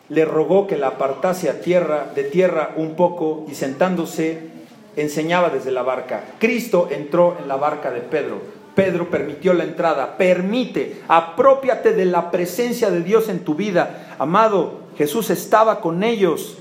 [0.09, 4.51] le rogó que la apartase a tierra, de tierra un poco y sentándose
[4.95, 6.23] enseñaba desde la barca.
[6.37, 8.41] Cristo entró en la barca de Pedro.
[8.75, 10.17] Pedro permitió la entrada.
[10.17, 14.15] Permite, apropiate de la presencia de Dios en tu vida.
[14.19, 16.57] Amado, Jesús estaba con ellos.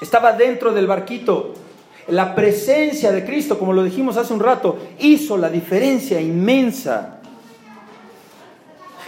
[0.00, 1.54] Estaba dentro del barquito.
[2.08, 7.20] La presencia de Cristo, como lo dijimos hace un rato, hizo la diferencia inmensa.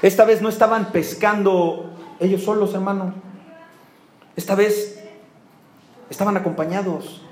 [0.03, 3.15] Esta vez no estaban pescando ellos solos, hermano.
[4.37, 5.03] Esta vez
[6.11, 7.23] estaban acompañados.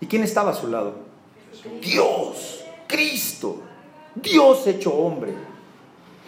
[0.00, 0.94] ¿Y quién estaba a su lado?
[1.80, 3.60] Dios, Cristo,
[4.16, 5.32] Dios hecho hombre,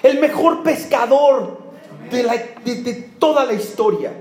[0.02, 1.58] el mejor pescador
[2.10, 2.22] de,
[2.82, 4.12] de toda la historia.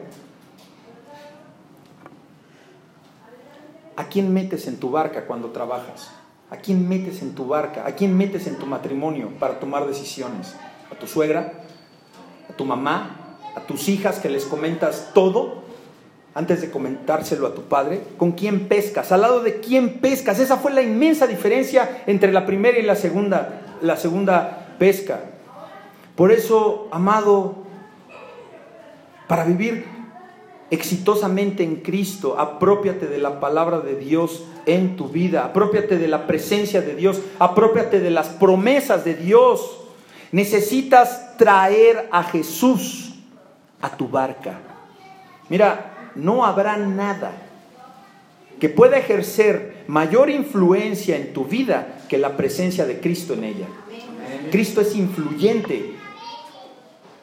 [4.03, 6.11] ¿A quién metes en tu barca cuando trabajas?
[6.49, 7.87] ¿A quién metes en tu barca?
[7.87, 10.55] ¿A quién metes en tu matrimonio para tomar decisiones?
[10.91, 11.65] ¿A tu suegra?
[12.49, 13.23] ¿A tu mamá?
[13.55, 15.63] a tus hijas que les comentas todo
[16.35, 18.01] antes de comentárselo a tu padre?
[18.17, 19.11] ¿Con quién pescas?
[19.11, 20.39] ¿Al lado de quién pescas?
[20.39, 25.19] Esa fue la inmensa diferencia entre la primera y la segunda, la segunda pesca.
[26.15, 27.63] Por eso, amado,
[29.27, 29.85] para vivir
[30.73, 36.25] exitosamente en Cristo, apropiate de la palabra de Dios en tu vida, apropiate de la
[36.25, 39.77] presencia de Dios, apropiate de las promesas de Dios.
[40.31, 43.13] Necesitas traer a Jesús
[43.81, 44.61] a tu barca.
[45.47, 47.33] Mira, no habrá nada
[48.59, 53.67] que pueda ejercer mayor influencia en tu vida que la presencia de Cristo en ella.
[54.51, 55.92] Cristo es influyente.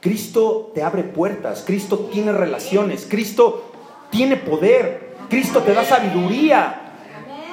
[0.00, 3.70] Cristo te abre puertas, Cristo tiene relaciones, Cristo
[4.10, 6.92] tiene poder, Cristo te da sabiduría,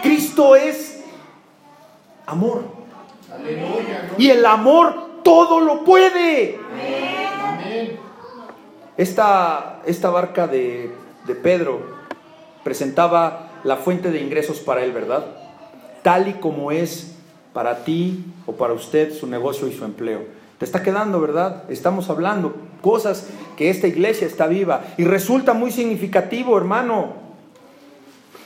[0.02, 1.04] Cristo es
[2.26, 2.64] amor.
[4.18, 6.58] Y el amor todo lo puede.
[8.96, 10.92] Esta, esta barca de,
[11.26, 11.82] de Pedro
[12.64, 15.26] presentaba la fuente de ingresos para él, ¿verdad?
[16.02, 17.16] Tal y como es
[17.54, 20.37] para ti o para usted su negocio y su empleo.
[20.58, 21.64] Te está quedando, ¿verdad?
[21.70, 24.84] Estamos hablando cosas que esta iglesia está viva.
[24.98, 27.14] Y resulta muy significativo, hermano,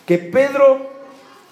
[0.05, 0.89] que Pedro,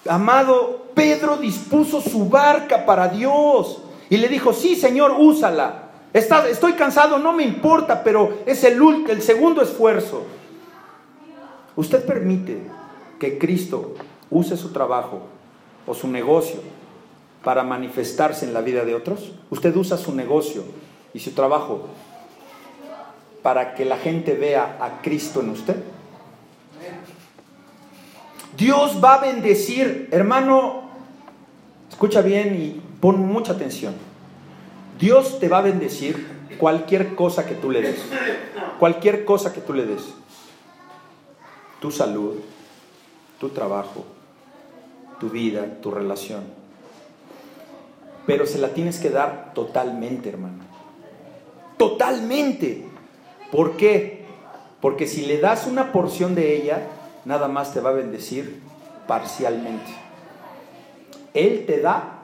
[0.08, 3.82] amado, Pedro dispuso su barca para Dios.
[4.10, 5.90] Y le dijo, sí, Señor, úsala.
[6.12, 10.24] estoy cansado, no me importa, pero es el, el segundo esfuerzo.
[11.76, 12.58] ¿Usted permite
[13.18, 13.94] que Cristo
[14.28, 15.22] use su trabajo
[15.86, 16.60] o su negocio
[17.44, 19.32] para manifestarse en la vida de otros?
[19.50, 20.64] ¿Usted usa su negocio
[21.14, 21.88] y su trabajo
[23.42, 25.76] para que la gente vea a Cristo en usted?
[28.56, 30.82] Dios va a bendecir, hermano,
[31.88, 33.94] escucha bien y pon mucha atención.
[34.98, 36.26] Dios te va a bendecir
[36.58, 38.00] cualquier cosa que tú le des.
[38.78, 40.02] Cualquier cosa que tú le des.
[41.80, 42.34] Tu salud,
[43.38, 44.04] tu trabajo,
[45.18, 46.59] tu vida, tu relación.
[48.30, 50.62] Pero se la tienes que dar totalmente, hermano.
[51.76, 52.84] Totalmente.
[53.50, 54.24] ¿Por qué?
[54.80, 56.86] Porque si le das una porción de ella,
[57.24, 58.60] nada más te va a bendecir
[59.08, 59.90] parcialmente.
[61.34, 62.20] Él te da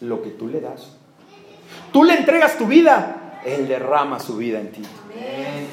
[0.00, 0.96] lo que tú le das.
[1.92, 4.82] Tú le entregas tu vida, Él derrama su vida en ti.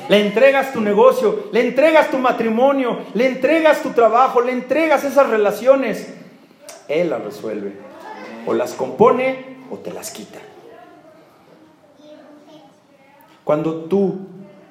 [0.09, 5.29] Le entregas tu negocio, le entregas tu matrimonio, le entregas tu trabajo, le entregas esas
[5.29, 6.13] relaciones.
[6.89, 7.71] Él las resuelve.
[8.45, 10.39] O las compone o te las quita.
[13.43, 14.19] Cuando tú,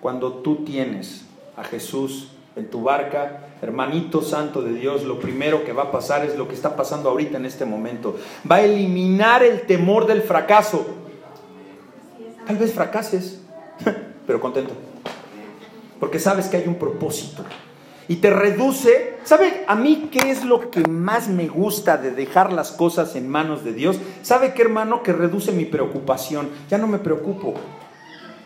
[0.00, 1.24] cuando tú tienes
[1.56, 6.24] a Jesús en tu barca, hermanito santo de Dios, lo primero que va a pasar
[6.24, 8.16] es lo que está pasando ahorita en este momento.
[8.48, 10.86] Va a eliminar el temor del fracaso.
[12.46, 13.40] Tal vez fracases,
[14.26, 14.74] pero contento.
[15.98, 17.44] Porque sabes que hay un propósito.
[18.10, 19.18] Y te reduce.
[19.22, 23.28] ¿Sabe a mí qué es lo que más me gusta de dejar las cosas en
[23.28, 24.00] manos de Dios?
[24.22, 25.04] ¿Sabe qué, hermano?
[25.04, 26.48] Que reduce mi preocupación.
[26.68, 27.54] Ya no me preocupo.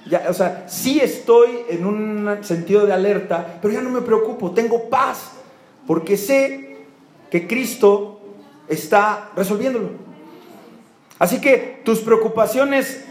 [0.05, 4.51] Ya, o sea, sí estoy en un sentido de alerta, pero ya no me preocupo,
[4.51, 5.31] tengo paz,
[5.87, 6.85] porque sé
[7.31, 8.21] que Cristo
[8.69, 9.93] está resolviéndolo.
[11.19, 13.07] Así que tus preocupaciones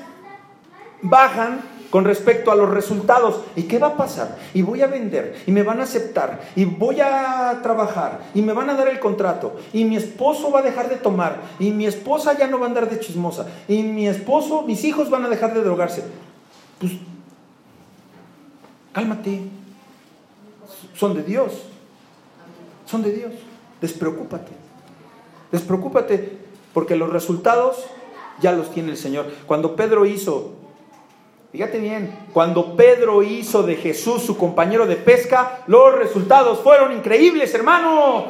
[1.02, 1.62] bajan
[1.94, 3.42] con respecto a los resultados.
[3.56, 4.40] ¿Y qué va a pasar?
[4.56, 8.52] Y voy a vender, y me van a aceptar, y voy a trabajar, y me
[8.52, 11.86] van a dar el contrato, y mi esposo va a dejar de tomar, y mi
[11.86, 15.30] esposa ya no va a andar de chismosa, y mi esposo, mis hijos van a
[15.30, 16.04] dejar de drogarse.
[16.80, 16.94] Pues,
[18.92, 19.42] cálmate.
[20.96, 21.62] Son de Dios.
[22.88, 23.34] Son de Dios.
[23.82, 24.52] Despreocúpate.
[25.52, 26.40] Despreocúpate
[26.74, 27.86] porque los resultados
[28.42, 29.28] ya los tiene el Señor.
[29.46, 30.63] Cuando Pedro hizo,
[31.54, 37.54] fíjate bien, cuando Pedro hizo de Jesús su compañero de pesca, los resultados fueron increíbles,
[37.54, 38.26] hermano.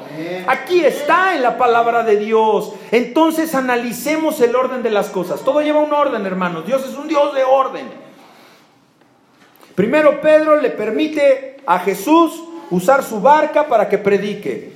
[0.46, 2.74] Aquí está en la palabra de Dios.
[2.92, 5.40] Entonces analicemos el orden de las cosas.
[5.40, 6.66] Todo lleva un orden, hermanos.
[6.66, 7.90] Dios es un Dios de orden.
[9.74, 14.74] Primero Pedro le permite a Jesús usar su barca para que predique.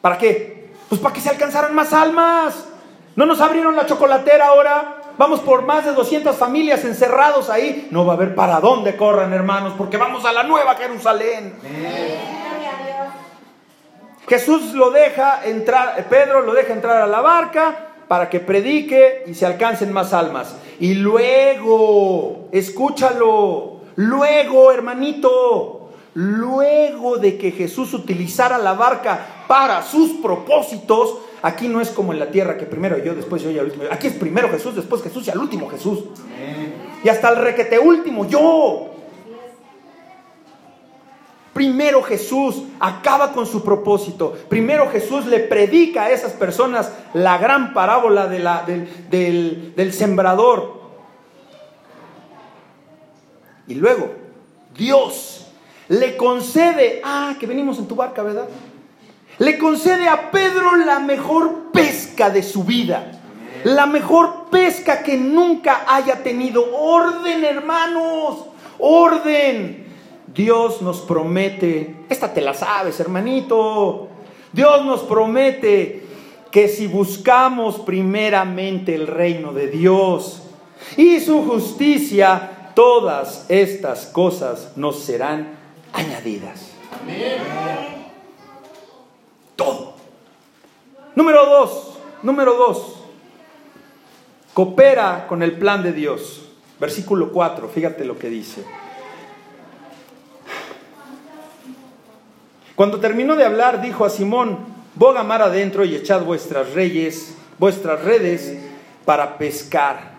[0.00, 0.72] ¿Para qué?
[0.88, 2.66] Pues para que se alcanzaran más almas.
[3.14, 5.01] No nos abrieron la chocolatera ahora.
[5.18, 7.88] Vamos por más de 200 familias encerrados ahí.
[7.90, 11.54] No va a haber para dónde corran, hermanos, porque vamos a la nueva Jerusalén.
[14.28, 19.34] Jesús lo deja entrar, Pedro lo deja entrar a la barca para que predique y
[19.34, 20.56] se alcancen más almas.
[20.80, 31.18] Y luego, escúchalo, luego, hermanito, luego de que Jesús utilizara la barca para sus propósitos,
[31.42, 33.84] aquí no es como en la tierra que primero yo, después yo y al último.
[33.90, 36.04] Aquí es primero Jesús, después Jesús y al último Jesús.
[37.04, 38.88] Y hasta el requete último, yo.
[41.52, 44.32] Primero Jesús acaba con su propósito.
[44.48, 50.80] Primero Jesús le predica a esas personas la gran parábola de la, del, del sembrador.
[53.66, 54.10] Y luego
[54.74, 55.46] Dios
[55.88, 58.48] le concede, ah, que venimos en tu barca, ¿verdad?
[59.38, 63.12] Le concede a Pedro la mejor pesca de su vida.
[63.64, 66.64] La mejor pesca que nunca haya tenido.
[66.76, 68.46] Orden, hermanos.
[68.78, 69.82] Orden.
[70.34, 74.08] Dios nos promete, esta te la sabes, hermanito,
[74.52, 76.06] Dios nos promete
[76.50, 80.42] que si buscamos primeramente el reino de Dios
[80.96, 85.54] y su justicia, todas estas cosas nos serán
[85.92, 86.68] añadidas.
[87.02, 88.01] Amén.
[91.14, 93.04] Número dos, número dos,
[94.54, 96.48] coopera con el plan de Dios.
[96.80, 98.64] Versículo 4, fíjate lo que dice.
[102.74, 104.58] Cuando terminó de hablar, dijo a Simón,
[104.96, 108.58] boga mar adentro y echad vuestras reyes, vuestras redes
[109.04, 110.12] para pescar.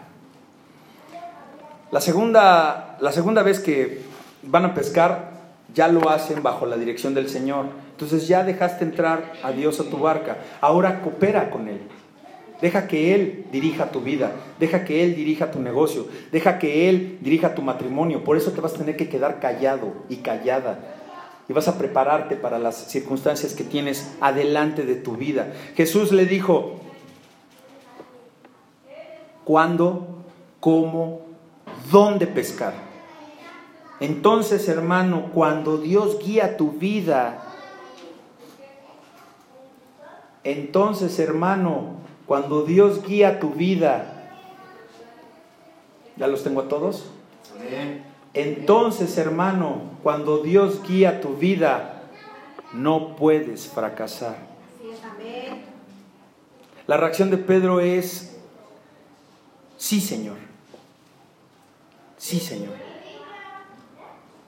[1.91, 4.03] La segunda, la segunda vez que
[4.43, 5.32] van a pescar,
[5.73, 7.65] ya lo hacen bajo la dirección del Señor.
[7.91, 10.37] Entonces ya dejaste entrar a Dios a tu barca.
[10.61, 11.79] Ahora coopera con Él.
[12.61, 17.17] Deja que Él dirija tu vida, deja que Él dirija tu negocio, deja que Él
[17.21, 18.23] dirija tu matrimonio.
[18.23, 20.79] Por eso te vas a tener que quedar callado y callada.
[21.49, 25.51] Y vas a prepararte para las circunstancias que tienes adelante de tu vida.
[25.75, 26.79] Jesús le dijo,
[29.43, 30.23] ¿cuándo?
[30.61, 31.25] ¿Cómo?
[31.91, 32.92] ¿Dónde pescar?
[33.99, 37.43] Entonces, hermano, cuando Dios guía tu vida,
[40.43, 44.31] entonces, hermano, cuando Dios guía tu vida,
[46.17, 47.05] ¿ya los tengo a todos?
[48.33, 52.01] Entonces, hermano, cuando Dios guía tu vida,
[52.73, 54.37] no puedes fracasar.
[56.87, 58.35] La reacción de Pedro es,
[59.77, 60.37] sí, Señor.
[62.17, 62.82] Sí, Señor.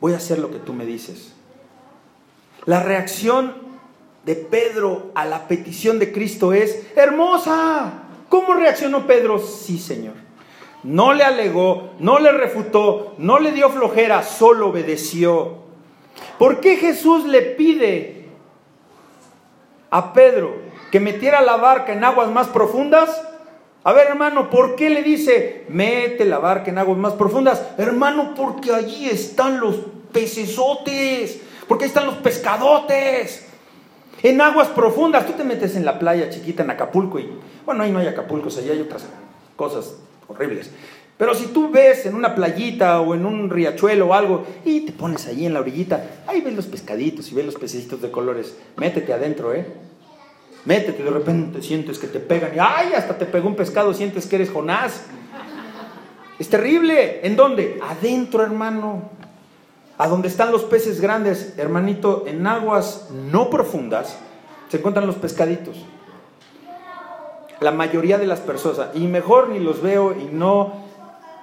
[0.01, 1.33] Voy a hacer lo que tú me dices.
[2.65, 3.53] La reacción
[4.25, 8.03] de Pedro a la petición de Cristo es, hermosa.
[8.29, 9.39] ¿Cómo reaccionó Pedro?
[9.39, 10.13] Sí, Señor.
[10.83, 15.65] No le alegó, no le refutó, no le dio flojera, solo obedeció.
[16.37, 18.25] ¿Por qué Jesús le pide
[19.89, 20.55] a Pedro
[20.91, 23.21] que metiera la barca en aguas más profundas?
[23.85, 27.63] A ver, hermano, ¿por qué le dice, mete la barca en aguas más profundas?
[27.77, 29.75] Hermano, porque allí están los
[30.11, 33.45] pecesotes, porque ahí están los pescadotes
[34.23, 35.27] en aguas profundas.
[35.27, 37.29] Tú te metes en la playa chiquita en Acapulco y,
[37.63, 39.05] bueno, ahí no hay Acapulco, allá hay otras
[39.55, 40.71] cosas horribles.
[41.19, 44.93] Pero si tú ves en una playita o en un riachuelo o algo y te
[44.93, 48.57] pones ahí en la orillita, ahí ves los pescaditos y ves los pececitos de colores.
[48.77, 49.67] Métete adentro, ¿eh?
[50.65, 52.93] Métete, de repente sientes que te pegan y ¡ay!
[52.93, 55.03] Hasta te pegó un pescado, sientes que eres Jonás.
[56.39, 57.25] Es terrible.
[57.25, 57.79] ¿En dónde?
[57.87, 59.15] Adentro, hermano
[59.97, 64.17] a donde están los peces grandes, hermanito, en aguas no profundas,
[64.69, 65.77] se encuentran los pescaditos.
[67.61, 70.83] La mayoría de las personas, y mejor ni los veo y no,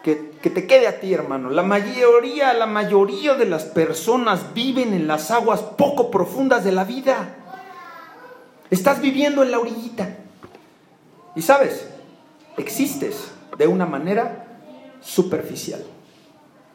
[0.02, 1.48] que, que te quede a ti, hermano.
[1.48, 6.84] La mayoría, la mayoría de las personas viven en las aguas poco profundas de la
[6.84, 7.36] vida.
[8.72, 10.16] Estás viviendo en la orillita.
[11.36, 11.86] Y sabes,
[12.56, 14.46] existes de una manera
[15.02, 15.84] superficial.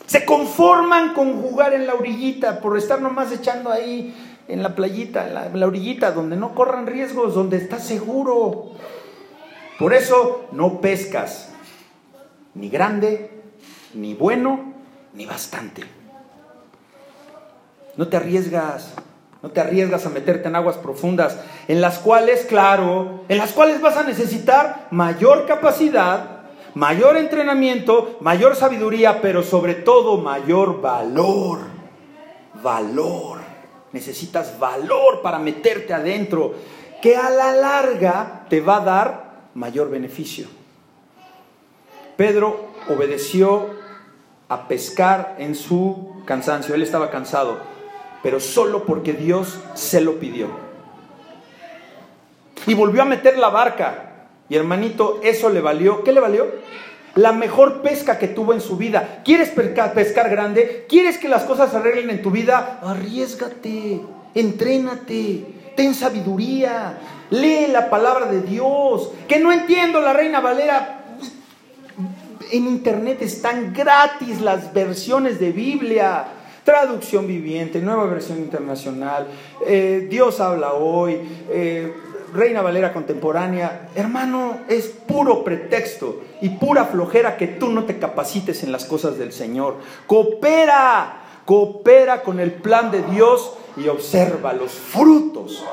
[0.05, 4.15] Se conforman con jugar en la orillita, por estar nomás echando ahí
[4.47, 8.73] en la playita, en la, orillita, donde no corran riesgos, donde estás seguro.
[9.79, 11.49] Por eso no pescas,
[12.53, 13.41] ni grande,
[13.95, 14.71] ni bueno,
[15.15, 15.81] ni bastante.
[17.95, 18.93] No te arriesgas,
[19.47, 21.37] no te arriesgas a meterte en aguas profundas,
[21.69, 26.41] en las cuales, claro, en las cuales vas a necesitar mayor capacidad,
[26.73, 31.59] mayor entrenamiento, mayor sabiduría, pero sobre todo mayor valor.
[32.61, 33.39] Valor.
[33.93, 36.55] Necesitas valor para meterte adentro,
[37.01, 40.47] que a la larga te va a dar mayor beneficio.
[42.17, 43.69] Pedro obedeció
[44.49, 46.75] a pescar en su cansancio.
[46.75, 47.76] Él estaba cansado,
[48.27, 50.49] pero solo porque Dios se lo pidió.
[52.65, 56.03] Y volvió a meter la barca y hermanito, eso le valió.
[56.03, 56.45] ¿Qué le valió?
[57.15, 59.21] La mejor pesca que tuvo en su vida.
[59.23, 60.85] ¿Quieres pescar, grande?
[60.89, 62.81] ¿Quieres que las cosas se arreglen en tu vida?
[62.83, 64.01] Arriesgate,
[64.35, 65.45] entrénate,
[65.77, 66.97] ten sabiduría,
[67.29, 69.09] lee la palabra de Dios.
[69.29, 71.05] Que no entiendo la Reina Valera.
[72.51, 76.33] En internet están gratis las versiones de Biblia
[76.67, 79.25] traducción viviente, nueva versión internacional,
[79.65, 81.17] eh, Dios habla hoy,
[81.49, 81.93] eh,
[82.33, 88.63] Reina Valera contemporánea, hermano, es puro pretexto y pura flojera que tú no te capacites
[88.63, 89.77] en las cosas del Señor.
[90.07, 95.63] Coopera, coopera con el plan de Dios y observa los frutos.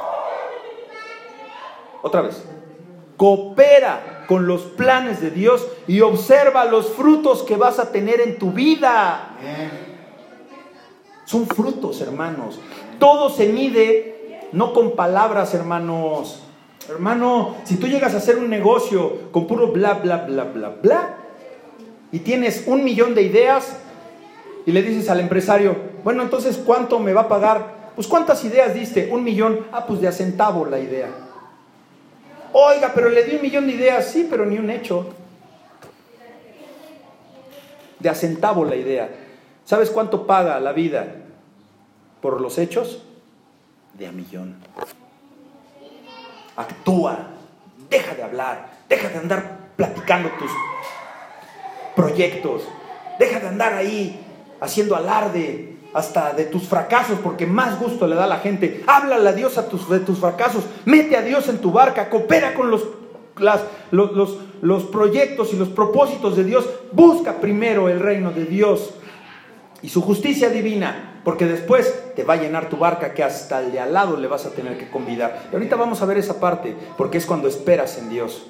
[2.02, 2.40] Otra vez,
[3.16, 8.38] coopera con los planes de Dios y observa los frutos que vas a tener en
[8.38, 9.36] tu vida.
[11.24, 12.58] Son frutos, hermanos.
[12.98, 14.14] Todo se mide
[14.52, 16.40] no con palabras, hermanos.
[16.88, 21.16] Hermano, si tú llegas a hacer un negocio con puro bla, bla, bla, bla, bla,
[22.12, 23.78] y tienes un millón de ideas,
[24.66, 27.92] y le dices al empresario, bueno, entonces, ¿cuánto me va a pagar?
[27.94, 29.08] Pues, ¿cuántas ideas diste?
[29.10, 29.66] Un millón.
[29.72, 31.08] Ah, pues de a centavo la idea.
[32.52, 34.06] Oiga, pero le di un millón de ideas.
[34.06, 35.06] Sí, pero ni un hecho.
[37.98, 39.08] De a centavo la idea.
[39.64, 41.16] ¿Sabes cuánto paga la vida
[42.20, 43.02] por los hechos?
[43.98, 44.56] de a millón.
[46.56, 47.30] Actúa,
[47.88, 50.50] deja de hablar, deja de andar platicando tus
[51.96, 52.62] proyectos,
[53.18, 54.20] deja de andar ahí
[54.60, 58.82] haciendo alarde hasta de tus fracasos, porque más gusto le da a la gente.
[58.86, 62.70] Háblale a Dios tus, de tus fracasos, mete a Dios en tu barca, coopera con
[62.70, 62.84] los,
[63.90, 66.68] los, los proyectos y los propósitos de Dios.
[66.90, 68.94] Busca primero el reino de Dios
[69.84, 73.70] y su justicia divina, porque después te va a llenar tu barca que hasta el
[73.70, 75.48] de al lado le vas a tener que convidar.
[75.52, 78.46] Y ahorita vamos a ver esa parte, porque es cuando esperas en Dios.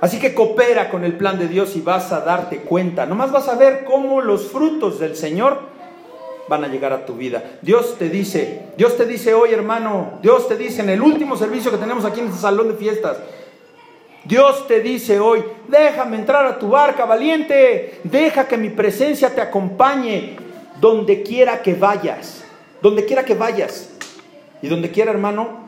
[0.00, 3.04] Así que coopera con el plan de Dios y vas a darte cuenta.
[3.04, 5.58] Nomás vas a ver cómo los frutos del Señor
[6.48, 7.44] van a llegar a tu vida.
[7.60, 11.70] Dios te dice, Dios te dice hoy hermano, Dios te dice en el último servicio
[11.70, 13.18] que tenemos aquí en este salón de fiestas,
[14.26, 19.40] Dios te dice hoy, déjame entrar a tu barca, valiente, deja que mi presencia te
[19.40, 20.36] acompañe
[20.80, 22.44] donde quiera que vayas,
[22.82, 23.90] donde quiera que vayas.
[24.62, 25.66] Y donde quiera, hermano,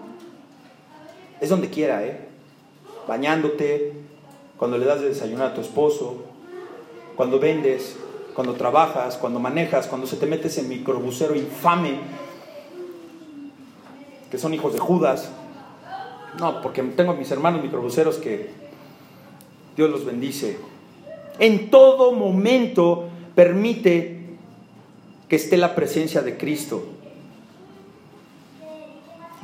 [1.41, 2.19] es donde quiera, ¿eh?
[3.07, 3.93] Bañándote,
[4.57, 6.25] cuando le das de desayunar a tu esposo,
[7.17, 7.97] cuando vendes,
[8.35, 12.01] cuando trabajas, cuando manejas, cuando se te metes en microbusero infame,
[14.31, 15.31] que son hijos de Judas.
[16.39, 18.51] No, porque tengo a mis hermanos microbuseros que
[19.77, 20.59] Dios los bendice.
[21.39, 24.19] En todo momento permite
[25.29, 26.85] que esté la presencia de Cristo.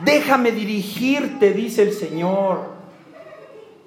[0.05, 2.75] Déjame dirigirte, dice el Señor.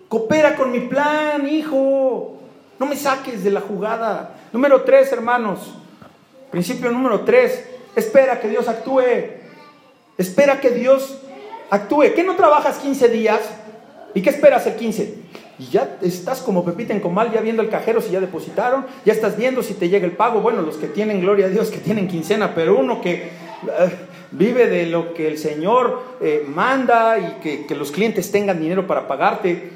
[0.08, 2.38] Coopera con mi plan, hijo.
[2.80, 4.36] No me saques de la jugada.
[4.54, 5.74] Número tres, hermanos.
[6.52, 7.66] Principio número tres.
[7.96, 9.02] Espera que Dios actúe.
[10.18, 11.18] Espera que Dios
[11.70, 12.14] actúe.
[12.16, 13.42] ¿Qué no trabajas 15 días?
[14.14, 15.16] ¿Y qué esperas el 15?
[15.60, 19.14] Y ya estás como Pepita en Comal, ya viendo el cajero si ya depositaron, ya
[19.14, 20.42] estás viendo si te llega el pago.
[20.42, 23.30] Bueno, los que tienen, gloria a Dios, que tienen quincena, pero uno que eh,
[24.32, 28.86] vive de lo que el Señor eh, manda y que, que los clientes tengan dinero
[28.86, 29.72] para pagarte,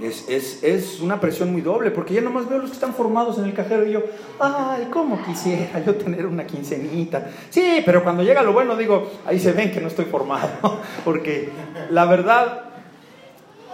[0.00, 3.54] es, una presión muy doble, porque ya nomás veo los que están formados en el
[3.54, 4.00] cajero y yo,
[4.40, 7.30] ay, ¿cómo quisiera yo tener una quincenita?
[7.50, 10.48] Sí, pero cuando llega lo bueno digo, ahí se ven que no estoy formado,
[11.04, 11.50] porque
[11.90, 12.62] la verdad,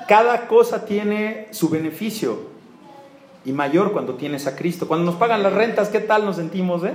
[0.07, 2.51] cada cosa tiene su beneficio
[3.45, 4.87] y mayor cuando tienes a Cristo.
[4.87, 6.85] Cuando nos pagan las rentas, ¿qué tal nos sentimos?
[6.85, 6.93] Eh?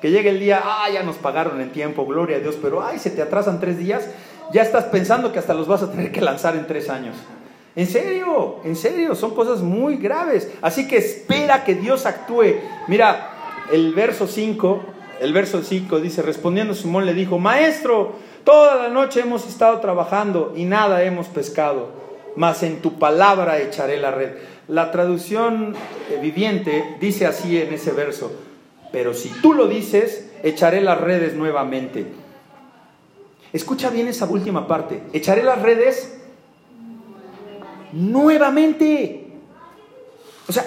[0.00, 2.98] Que llegue el día, ah, ya nos pagaron en tiempo, gloria a Dios, pero ay,
[2.98, 4.10] se te atrasan tres días,
[4.52, 7.14] ya estás pensando que hasta los vas a tener que lanzar en tres años.
[7.76, 10.50] En serio, en serio, son cosas muy graves.
[10.62, 12.56] Así que espera que Dios actúe.
[12.86, 13.32] Mira,
[13.72, 14.82] el verso 5,
[15.20, 18.12] el verso 5 dice, respondiendo Simón le dijo, Maestro,
[18.44, 21.90] toda la noche hemos estado trabajando y nada hemos pescado,
[22.36, 24.34] mas en tu palabra echaré la red.
[24.68, 25.74] La traducción
[26.10, 28.32] eh, viviente dice así en ese verso,
[28.92, 32.06] pero si tú lo dices, echaré las redes nuevamente.
[33.52, 36.23] Escucha bien esa última parte, echaré las redes
[37.94, 39.26] nuevamente.
[40.48, 40.64] O sea,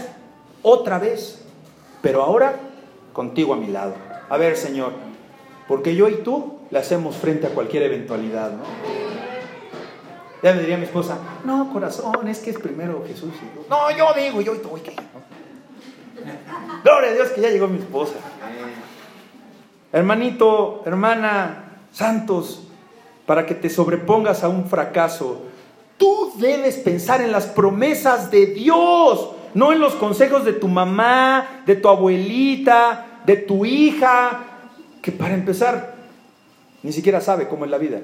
[0.63, 1.45] otra vez,
[2.01, 2.55] pero ahora
[3.13, 3.93] contigo a mi lado.
[4.29, 4.93] A ver, Señor,
[5.67, 8.63] porque yo y tú le hacemos frente a cualquier eventualidad, ¿no?
[10.43, 13.33] Ya me diría mi esposa, no, corazón, es que es primero Jesús.
[13.69, 14.95] no, yo digo, yo y tú, ¿qué?
[16.83, 18.15] Gloria a Dios que ya llegó mi esposa.
[19.91, 22.67] Hermanito, hermana, santos,
[23.25, 25.41] para que te sobrepongas a un fracaso,
[25.97, 31.63] Tú debes pensar en las promesas de Dios, no en los consejos de tu mamá,
[31.65, 34.43] de tu abuelita, de tu hija,
[35.01, 35.95] que para empezar
[36.83, 38.01] ni siquiera sabe cómo es la vida.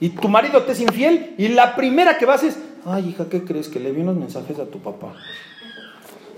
[0.00, 3.44] Y tu marido te es infiel y la primera que vas es, ay hija, ¿qué
[3.44, 3.68] crees?
[3.68, 5.14] Que le vi unos mensajes a tu papá.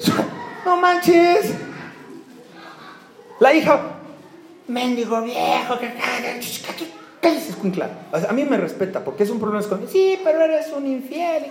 [0.62, 1.54] No manches.
[3.40, 3.80] La hija,
[4.68, 5.88] mendigo viejo, que
[7.20, 7.90] cállese, escuincla.
[8.28, 11.46] A mí me respeta porque es un problema con sí, pero eres un infiel.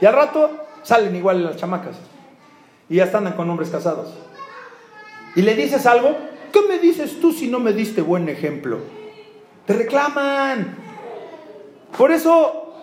[0.00, 0.50] Y, al rato
[0.82, 1.96] salen igual las chamacas.
[2.88, 4.14] Y ya están con hombres casados.
[5.36, 6.16] Y le dices algo,
[6.52, 8.78] ¿qué me dices tú si no me diste buen ejemplo?
[9.66, 10.76] Te reclaman.
[11.96, 12.74] Por eso,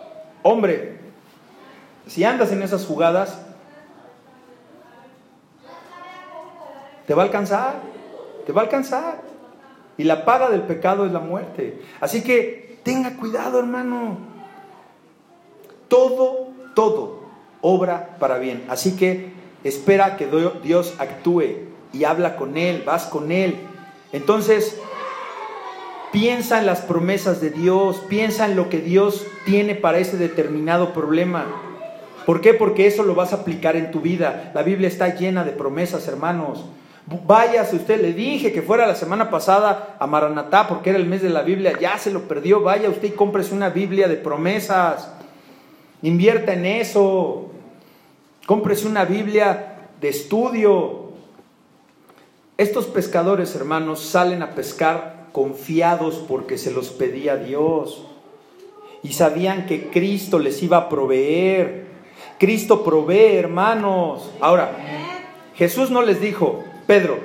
[0.44, 1.00] hombre,
[2.08, 3.42] si andas en esas jugadas,
[7.06, 7.76] te va a alcanzar,
[8.46, 9.22] te va a alcanzar.
[9.98, 11.82] Y la paga del pecado es la muerte.
[12.00, 14.18] Así que tenga cuidado, hermano.
[15.88, 17.28] Todo, todo
[17.62, 18.64] obra para bien.
[18.70, 19.32] Así que
[19.64, 20.28] espera que
[20.64, 21.44] Dios actúe
[21.94, 23.56] y habla con Él, vas con Él.
[24.12, 24.80] Entonces,
[26.12, 30.94] piensa en las promesas de Dios, piensa en lo que Dios tiene para ese determinado
[30.94, 31.46] problema.
[32.26, 32.54] ¿Por qué?
[32.54, 34.52] Porque eso lo vas a aplicar en tu vida.
[34.54, 36.66] La Biblia está llena de promesas, hermanos.
[37.08, 41.22] Váyase usted, le dije que fuera la semana pasada a Maranatá porque era el mes
[41.22, 45.10] de la Biblia, ya se lo perdió, vaya usted y cómprese una Biblia de promesas,
[46.02, 47.52] invierta en eso,
[48.46, 51.14] cómprese una Biblia de estudio.
[52.58, 58.06] Estos pescadores, hermanos, salen a pescar confiados porque se los pedía Dios
[59.02, 61.86] y sabían que Cristo les iba a proveer.
[62.38, 64.30] Cristo provee, hermanos.
[64.42, 64.72] Ahora,
[65.56, 67.20] Jesús no les dijo, Pedro,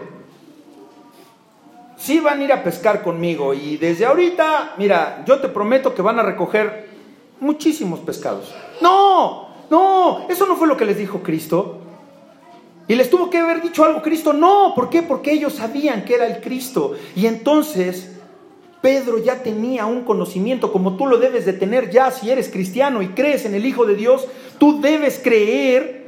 [1.96, 6.02] sí van a ir a pescar conmigo y desde ahorita, mira, yo te prometo que
[6.02, 6.88] van a recoger
[7.38, 8.52] muchísimos pescados.
[8.80, 11.78] No, no, eso no fue lo que les dijo Cristo.
[12.88, 14.32] Y les tuvo que haber dicho algo Cristo.
[14.32, 15.02] No, ¿por qué?
[15.02, 16.94] Porque ellos sabían que era el Cristo.
[17.14, 18.10] Y entonces
[18.80, 23.00] Pedro ya tenía un conocimiento como tú lo debes de tener ya si eres cristiano
[23.00, 24.26] y crees en el Hijo de Dios.
[24.58, 26.01] Tú debes creer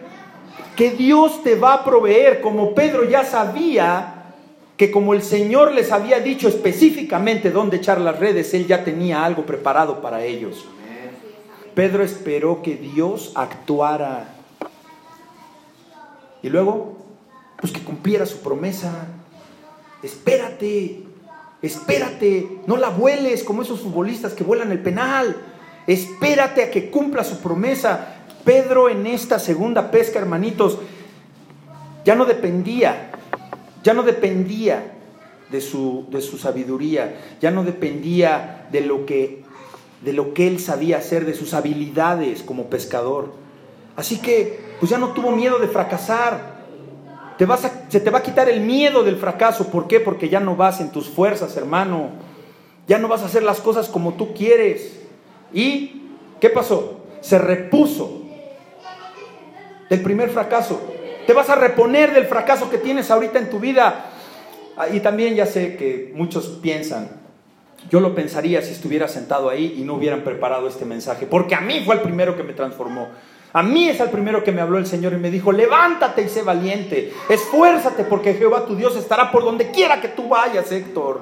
[0.76, 4.14] que Dios te va a proveer, como Pedro ya sabía
[4.76, 9.24] que como el Señor les había dicho específicamente dónde echar las redes, él ya tenía
[9.24, 10.66] algo preparado para ellos.
[11.74, 14.34] Pedro esperó que Dios actuara.
[16.42, 16.96] Y luego,
[17.60, 19.08] pues que cumpliera su promesa.
[20.02, 21.02] Espérate,
[21.62, 25.36] espérate, no la vueles como esos futbolistas que vuelan el penal.
[25.86, 28.13] Espérate a que cumpla su promesa.
[28.44, 30.78] Pedro en esta segunda pesca, hermanitos,
[32.04, 33.10] ya no dependía,
[33.82, 34.92] ya no dependía
[35.50, 39.42] de su, de su sabiduría, ya no dependía de lo, que,
[40.02, 43.32] de lo que él sabía hacer, de sus habilidades como pescador.
[43.96, 46.54] Así que, pues ya no tuvo miedo de fracasar.
[47.38, 49.68] Te vas se te va a quitar el miedo del fracaso.
[49.68, 50.00] ¿Por qué?
[50.00, 52.10] Porque ya no vas en tus fuerzas, hermano.
[52.86, 55.00] Ya no vas a hacer las cosas como tú quieres.
[55.52, 56.02] ¿Y
[56.40, 57.00] qué pasó?
[57.20, 58.23] Se repuso
[59.88, 60.80] del primer fracaso.
[61.26, 64.06] Te vas a reponer del fracaso que tienes ahorita en tu vida.
[64.76, 67.08] Ah, y también ya sé que muchos piensan,
[67.90, 71.60] yo lo pensaría si estuviera sentado ahí y no hubieran preparado este mensaje, porque a
[71.60, 73.08] mí fue el primero que me transformó.
[73.52, 76.28] A mí es el primero que me habló el Señor y me dijo, levántate y
[76.28, 81.20] sé valiente, esfuérzate porque Jehová tu Dios estará por donde quiera que tú vayas, Héctor.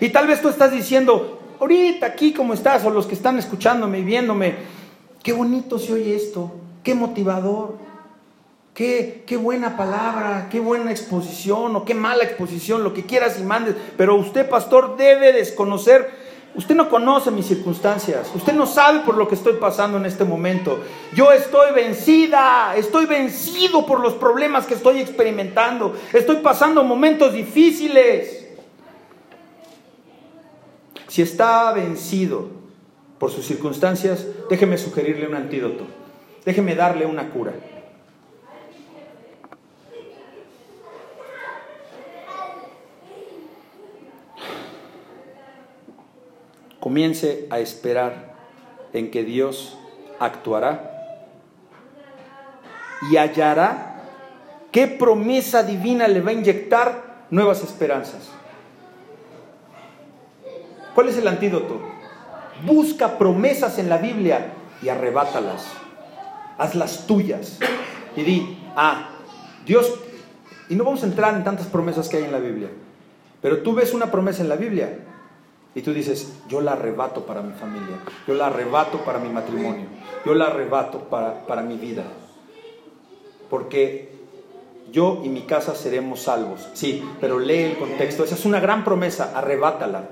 [0.00, 4.00] Y tal vez tú estás diciendo, ahorita aquí como estás, o los que están escuchándome
[4.00, 4.56] y viéndome,
[5.22, 6.50] qué bonito se oye esto,
[6.82, 7.76] qué motivador.
[8.78, 13.74] Qué, buena palabra, qué buena exposición o qué mala exposición, lo que quieras y mandes.
[13.96, 16.08] Pero usted, pastor, debe desconocer.
[16.54, 18.30] Usted no conoce mis circunstancias.
[18.36, 20.78] Usted no sabe por lo que estoy pasando en este momento.
[21.12, 22.76] Yo estoy vencida.
[22.76, 25.96] Estoy vencido por los problemas que estoy experimentando.
[26.12, 28.46] Estoy pasando momentos difíciles.
[31.08, 32.48] Si está vencido
[33.18, 35.84] por sus circunstancias, déjeme sugerirle un antídoto.
[36.44, 37.54] Déjeme darle una cura.
[46.80, 48.34] Comience a esperar
[48.92, 49.76] en que Dios
[50.18, 50.98] actuará
[53.10, 54.02] y hallará
[54.72, 58.30] qué promesa divina le va a inyectar nuevas esperanzas.
[60.94, 61.80] ¿Cuál es el antídoto?
[62.64, 64.52] Busca promesas en la Biblia
[64.82, 65.66] y arrebátalas.
[66.58, 67.58] Hazlas tuyas.
[68.16, 69.10] Y di, ah,
[69.64, 69.94] Dios,
[70.68, 72.68] y no vamos a entrar en tantas promesas que hay en la Biblia,
[73.40, 74.98] pero tú ves una promesa en la Biblia
[75.78, 79.86] y tú dices, yo la arrebato para mi familia, yo la arrebato para mi matrimonio,
[80.26, 82.02] yo la arrebato para, para mi vida.
[83.48, 84.10] Porque
[84.90, 86.68] yo y mi casa seremos salvos.
[86.74, 88.24] Sí, pero lee el contexto.
[88.24, 90.08] Esa es una gran promesa, arrebátala.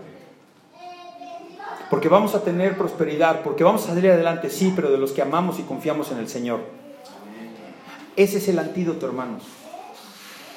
[1.91, 5.23] Porque vamos a tener prosperidad, porque vamos a salir adelante, sí, pero de los que
[5.23, 6.61] amamos y confiamos en el Señor.
[8.15, 9.43] Ese es el antídoto, hermanos.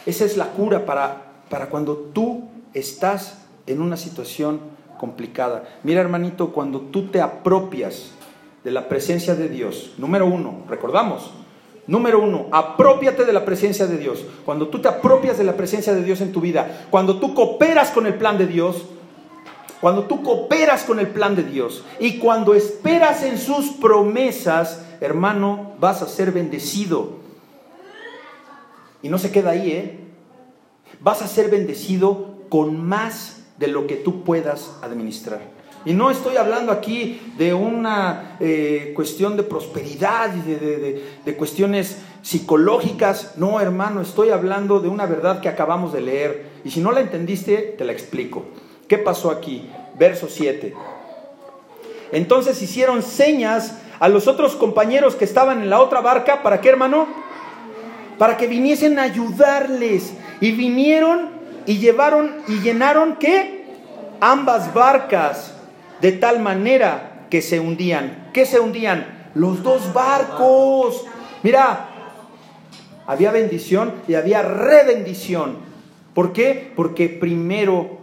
[0.06, 5.80] Esa es la cura para, para cuando tú estás en una situación complicada.
[5.84, 8.12] Mira, hermanito, cuando tú te apropias
[8.64, 11.32] de la presencia de Dios, número uno, recordamos,
[11.88, 14.24] número uno, apropiate de la presencia de Dios.
[14.46, 17.90] Cuando tú te apropias de la presencia de Dios en tu vida, cuando tú cooperas
[17.90, 18.86] con el plan de Dios,
[19.82, 25.72] cuando tú cooperas con el plan de Dios y cuando esperas en sus promesas, hermano,
[25.80, 27.20] vas a ser bendecido.
[29.02, 30.00] Y no se queda ahí, ¿eh?
[31.00, 35.42] Vas a ser bendecido con más de lo que tú puedas administrar.
[35.86, 43.38] Y no estoy hablando aquí de una eh, cuestión de prosperidad y de, cuestiones psicológicas.
[43.38, 46.50] No, hermano, estoy hablando de una verdad que acabamos de leer.
[46.66, 48.46] Y si no la entendiste, te la explico.
[48.90, 49.70] ¿Qué pasó aquí?
[49.98, 50.74] Verso 7.
[52.12, 56.44] Entonces hicieron señas a los otros compañeros que estaban en la otra barca.
[56.44, 57.08] ¿Para qué, hermano?
[58.18, 61.39] Para que viniesen a ayudarles Y vinieron
[61.70, 63.64] y llevaron y llenaron qué?
[64.22, 65.54] Ambas barcas
[66.02, 68.32] de tal manera que se hundían.
[68.34, 69.30] ¿Qué se hundían?
[69.36, 71.06] Los dos barcos.
[71.44, 71.90] Mira,
[73.06, 75.58] había bendición y había rebendición.
[76.16, 76.74] ¿Por qué?
[76.76, 78.00] Porque primero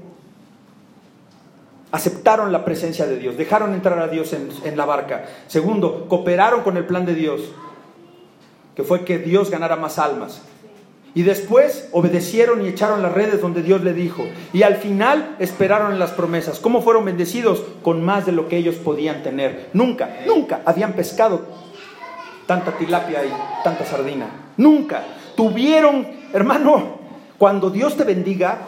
[1.90, 5.24] aceptaron la presencia de Dios, dejaron entrar a Dios en, en, la barca.
[5.48, 7.40] Segundo, cooperaron con el plan de Dios,
[8.76, 10.42] que fue que Dios ganara más almas.
[11.16, 14.26] Y después obedecieron y echaron las redes donde Dios le dijo.
[14.52, 16.58] Y al final esperaron las promesas.
[16.58, 17.64] ¿Cómo fueron bendecidos?
[17.82, 19.70] Con más de lo que ellos podían tener.
[19.72, 21.46] Nunca, nunca habían pescado
[22.44, 23.30] tanta tilapia y
[23.64, 24.26] tanta sardina.
[24.58, 25.04] Nunca.
[25.34, 26.98] Tuvieron, hermano,
[27.38, 28.58] cuando Dios te bendiga,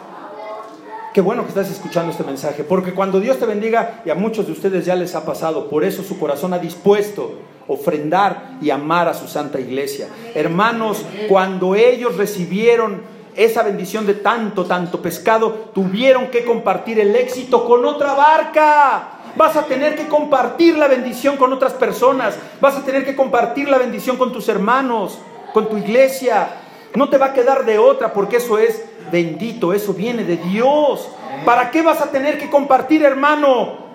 [1.13, 4.45] Qué bueno que estás escuchando este mensaje, porque cuando Dios te bendiga, y a muchos
[4.45, 7.33] de ustedes ya les ha pasado, por eso su corazón ha dispuesto
[7.67, 10.07] ofrendar y amar a su santa iglesia.
[10.35, 13.01] Hermanos, cuando ellos recibieron
[13.35, 19.09] esa bendición de tanto, tanto pescado, tuvieron que compartir el éxito con otra barca.
[19.35, 22.37] Vas a tener que compartir la bendición con otras personas.
[22.61, 25.17] Vas a tener que compartir la bendición con tus hermanos,
[25.53, 26.49] con tu iglesia.
[26.95, 31.09] No te va a quedar de otra porque eso es bendito, eso viene de Dios.
[31.45, 33.89] ¿Para qué vas a tener que compartir, hermano?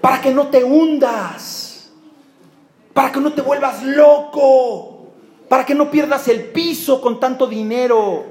[0.00, 1.90] Para que no te hundas,
[2.92, 5.06] para que no te vuelvas loco,
[5.48, 8.24] para que no pierdas el piso con tanto dinero,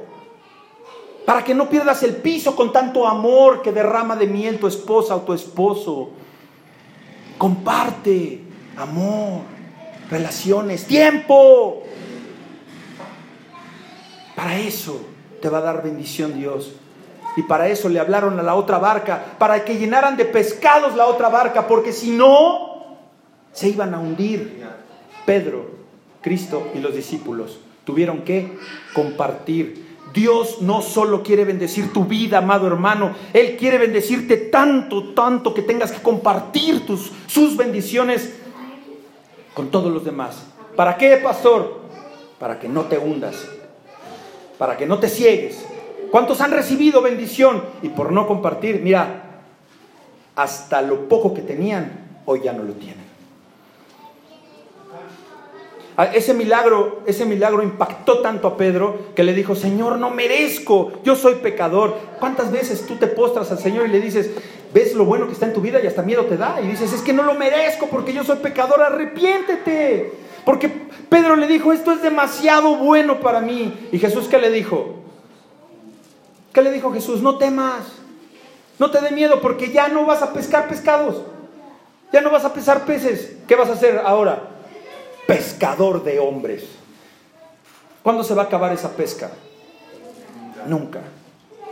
[1.25, 5.15] para que no pierdas el piso con tanto amor que derrama de miel tu esposa
[5.15, 6.09] o tu esposo.
[7.37, 8.41] Comparte
[8.77, 9.41] amor,
[10.09, 11.83] relaciones, tiempo.
[14.39, 15.01] Para eso
[15.41, 16.71] te va a dar bendición Dios.
[17.35, 21.07] Y para eso le hablaron a la otra barca, para que llenaran de pescados la
[21.07, 22.95] otra barca, porque si no,
[23.51, 24.63] se iban a hundir.
[25.25, 25.65] Pedro,
[26.21, 28.57] Cristo y los discípulos tuvieron que
[28.93, 29.97] compartir.
[30.13, 35.63] Dios no solo quiere bendecir tu vida, amado hermano, Él quiere bendecirte tanto, tanto que
[35.63, 38.35] tengas que compartir tus, sus bendiciones
[39.53, 40.45] con todos los demás.
[40.77, 41.81] ¿Para qué, pastor?
[42.39, 43.35] Para que no te hundas,
[44.59, 45.65] para que no te ciegues.
[46.11, 47.63] ¿Cuántos han recibido bendición?
[47.81, 49.41] Y por no compartir, mira,
[50.35, 53.09] hasta lo poco que tenían, hoy ya no lo tienen.
[55.95, 60.93] Ah, ese milagro, ese milagro impactó tanto a Pedro que le dijo, Señor, no merezco,
[61.03, 61.95] yo soy pecador.
[62.19, 64.29] ¿Cuántas veces tú te postras al Señor y le dices,
[64.73, 66.59] ves lo bueno que está en tu vida y hasta miedo te da?
[66.61, 70.28] Y dices, es que no lo merezco porque yo soy pecador, arrepiéntete.
[70.49, 73.87] Porque Pedro le dijo, esto es demasiado bueno para mí.
[73.91, 74.95] Y Jesús, ¿qué le dijo?
[76.51, 77.21] ¿Qué le dijo Jesús?
[77.21, 77.83] No temas,
[78.79, 81.17] no te dé miedo porque ya no vas a pescar pescados,
[82.11, 83.37] ya no vas a pesar peces.
[83.47, 84.41] ¿Qué vas a hacer ahora?
[85.27, 86.63] Pescador de hombres.
[88.01, 89.29] ¿Cuándo se va a acabar esa pesca?
[90.65, 91.01] Nunca.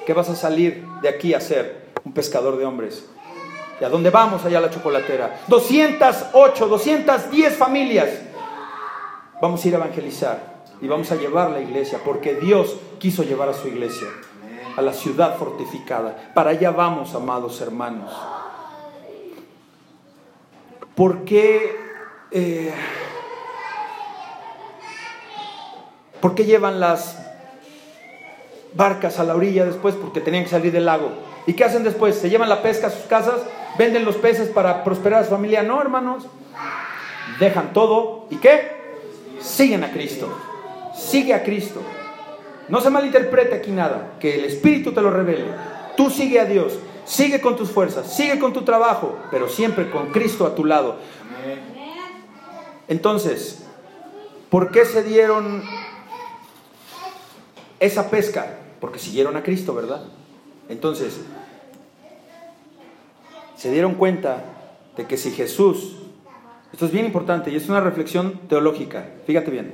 [0.06, 1.88] ¿Qué vas a salir de aquí a ser?
[2.04, 3.06] Un pescador de hombres.
[3.82, 5.40] ¿Y a dónde vamos allá a la chocolatera?
[5.48, 8.27] 208, 210 familias
[9.42, 13.50] vamos a ir a evangelizar y vamos a llevar la iglesia, porque Dios quiso llevar
[13.50, 14.08] a su iglesia
[14.78, 16.32] a la ciudad fortificada.
[16.36, 18.12] Para allá vamos, amados hermanos.
[20.96, 21.76] ¿Por qué,
[22.32, 22.74] eh,
[26.22, 27.20] ¿Por qué llevan las
[28.74, 29.96] barcas a la orilla después?
[29.96, 31.10] Porque tenían que salir del lago.
[31.48, 32.16] ¿Y qué hacen después?
[32.16, 33.42] ¿Se llevan la pesca a sus casas?
[33.80, 35.64] ¿Venden los peces para prosperar a su familia?
[35.64, 36.28] No, hermanos.
[37.40, 38.28] Dejan todo.
[38.30, 38.77] ¿Y qué?
[39.40, 40.30] Siguen a Cristo.
[40.96, 41.82] Sigue a Cristo.
[42.70, 45.46] No se malinterprete aquí nada, que el Espíritu te lo revele.
[45.96, 50.12] Tú sigue a Dios, sigue con tus fuerzas, sigue con tu trabajo, pero siempre con
[50.12, 50.98] Cristo a tu lado.
[52.88, 53.64] Entonces,
[54.50, 55.64] ¿por qué se dieron
[57.80, 58.58] esa pesca?
[58.80, 60.04] Porque siguieron a Cristo, ¿verdad?
[60.70, 61.20] Entonces,
[63.56, 64.44] se dieron cuenta
[64.96, 65.97] de que si Jesús
[66.78, 69.04] esto es bien importante y es una reflexión teológica.
[69.26, 69.74] Fíjate bien.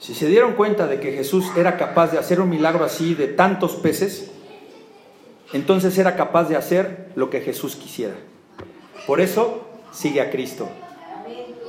[0.00, 3.28] Si se dieron cuenta de que Jesús era capaz de hacer un milagro así de
[3.28, 4.32] tantos peces,
[5.52, 8.14] entonces era capaz de hacer lo que Jesús quisiera.
[9.06, 10.68] Por eso sigue a Cristo.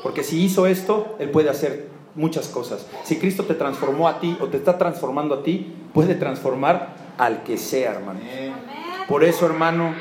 [0.01, 2.87] Porque si hizo esto, Él puede hacer muchas cosas.
[3.03, 7.43] Si Cristo te transformó a ti o te está transformando a ti, puede transformar al
[7.43, 8.21] que sea, hermano.
[9.07, 9.93] Por eso, hermano,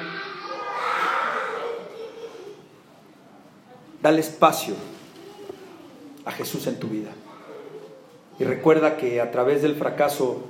[4.03, 4.75] Dale espacio
[6.25, 7.11] a Jesús en tu vida.
[8.39, 10.45] Y recuerda que a través del fracaso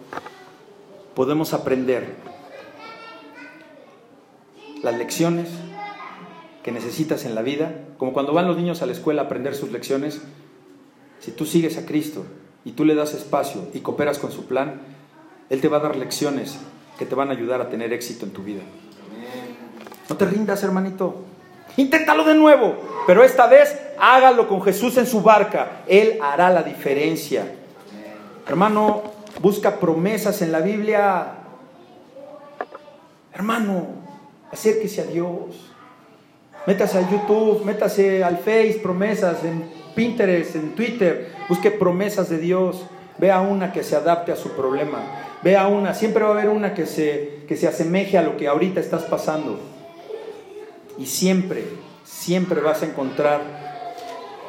[1.14, 2.14] podemos aprender
[4.82, 5.48] las lecciones
[6.62, 9.54] que necesitas en la vida, como cuando van los niños a la escuela a aprender
[9.54, 10.20] sus lecciones.
[11.18, 12.24] Si tú sigues a Cristo,
[12.64, 14.80] y tú le das espacio y cooperas con su plan,
[15.48, 16.58] Él te va a dar lecciones
[16.98, 18.62] que te van a ayudar a tener éxito en tu vida.
[20.08, 21.24] No te rindas, hermanito.
[21.76, 25.82] Inténtalo de nuevo, pero esta vez hágalo con Jesús en su barca.
[25.86, 27.44] Él hará la diferencia.
[28.46, 29.02] Hermano,
[29.40, 31.26] busca promesas en la Biblia.
[33.32, 33.86] Hermano,
[34.50, 35.70] acérquese a Dios.
[36.66, 39.64] Métase a YouTube, métase al Face, promesas, en
[39.94, 41.32] Pinterest, en Twitter.
[41.48, 42.84] Busque promesas de Dios.
[43.18, 44.98] Vea una que se adapte a su problema.
[45.42, 48.48] Vea una, siempre va a haber una que se, que se asemeje a lo que
[48.48, 49.58] ahorita estás pasando.
[51.00, 51.64] Y siempre,
[52.04, 53.40] siempre vas a encontrar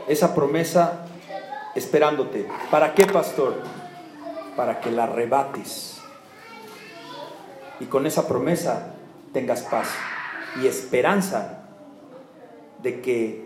[0.10, 1.06] esa promesa
[1.76, 2.46] esperándote.
[2.70, 3.64] ¿Para qué, pastor?
[4.58, 6.02] Para que la rebates.
[7.80, 8.96] Y con esa promesa
[9.32, 9.88] tengas paz
[10.62, 11.64] y esperanza
[12.84, 13.46] de que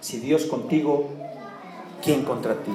[0.00, 1.10] si Dios contigo,
[2.02, 2.72] ¿quién contra ti?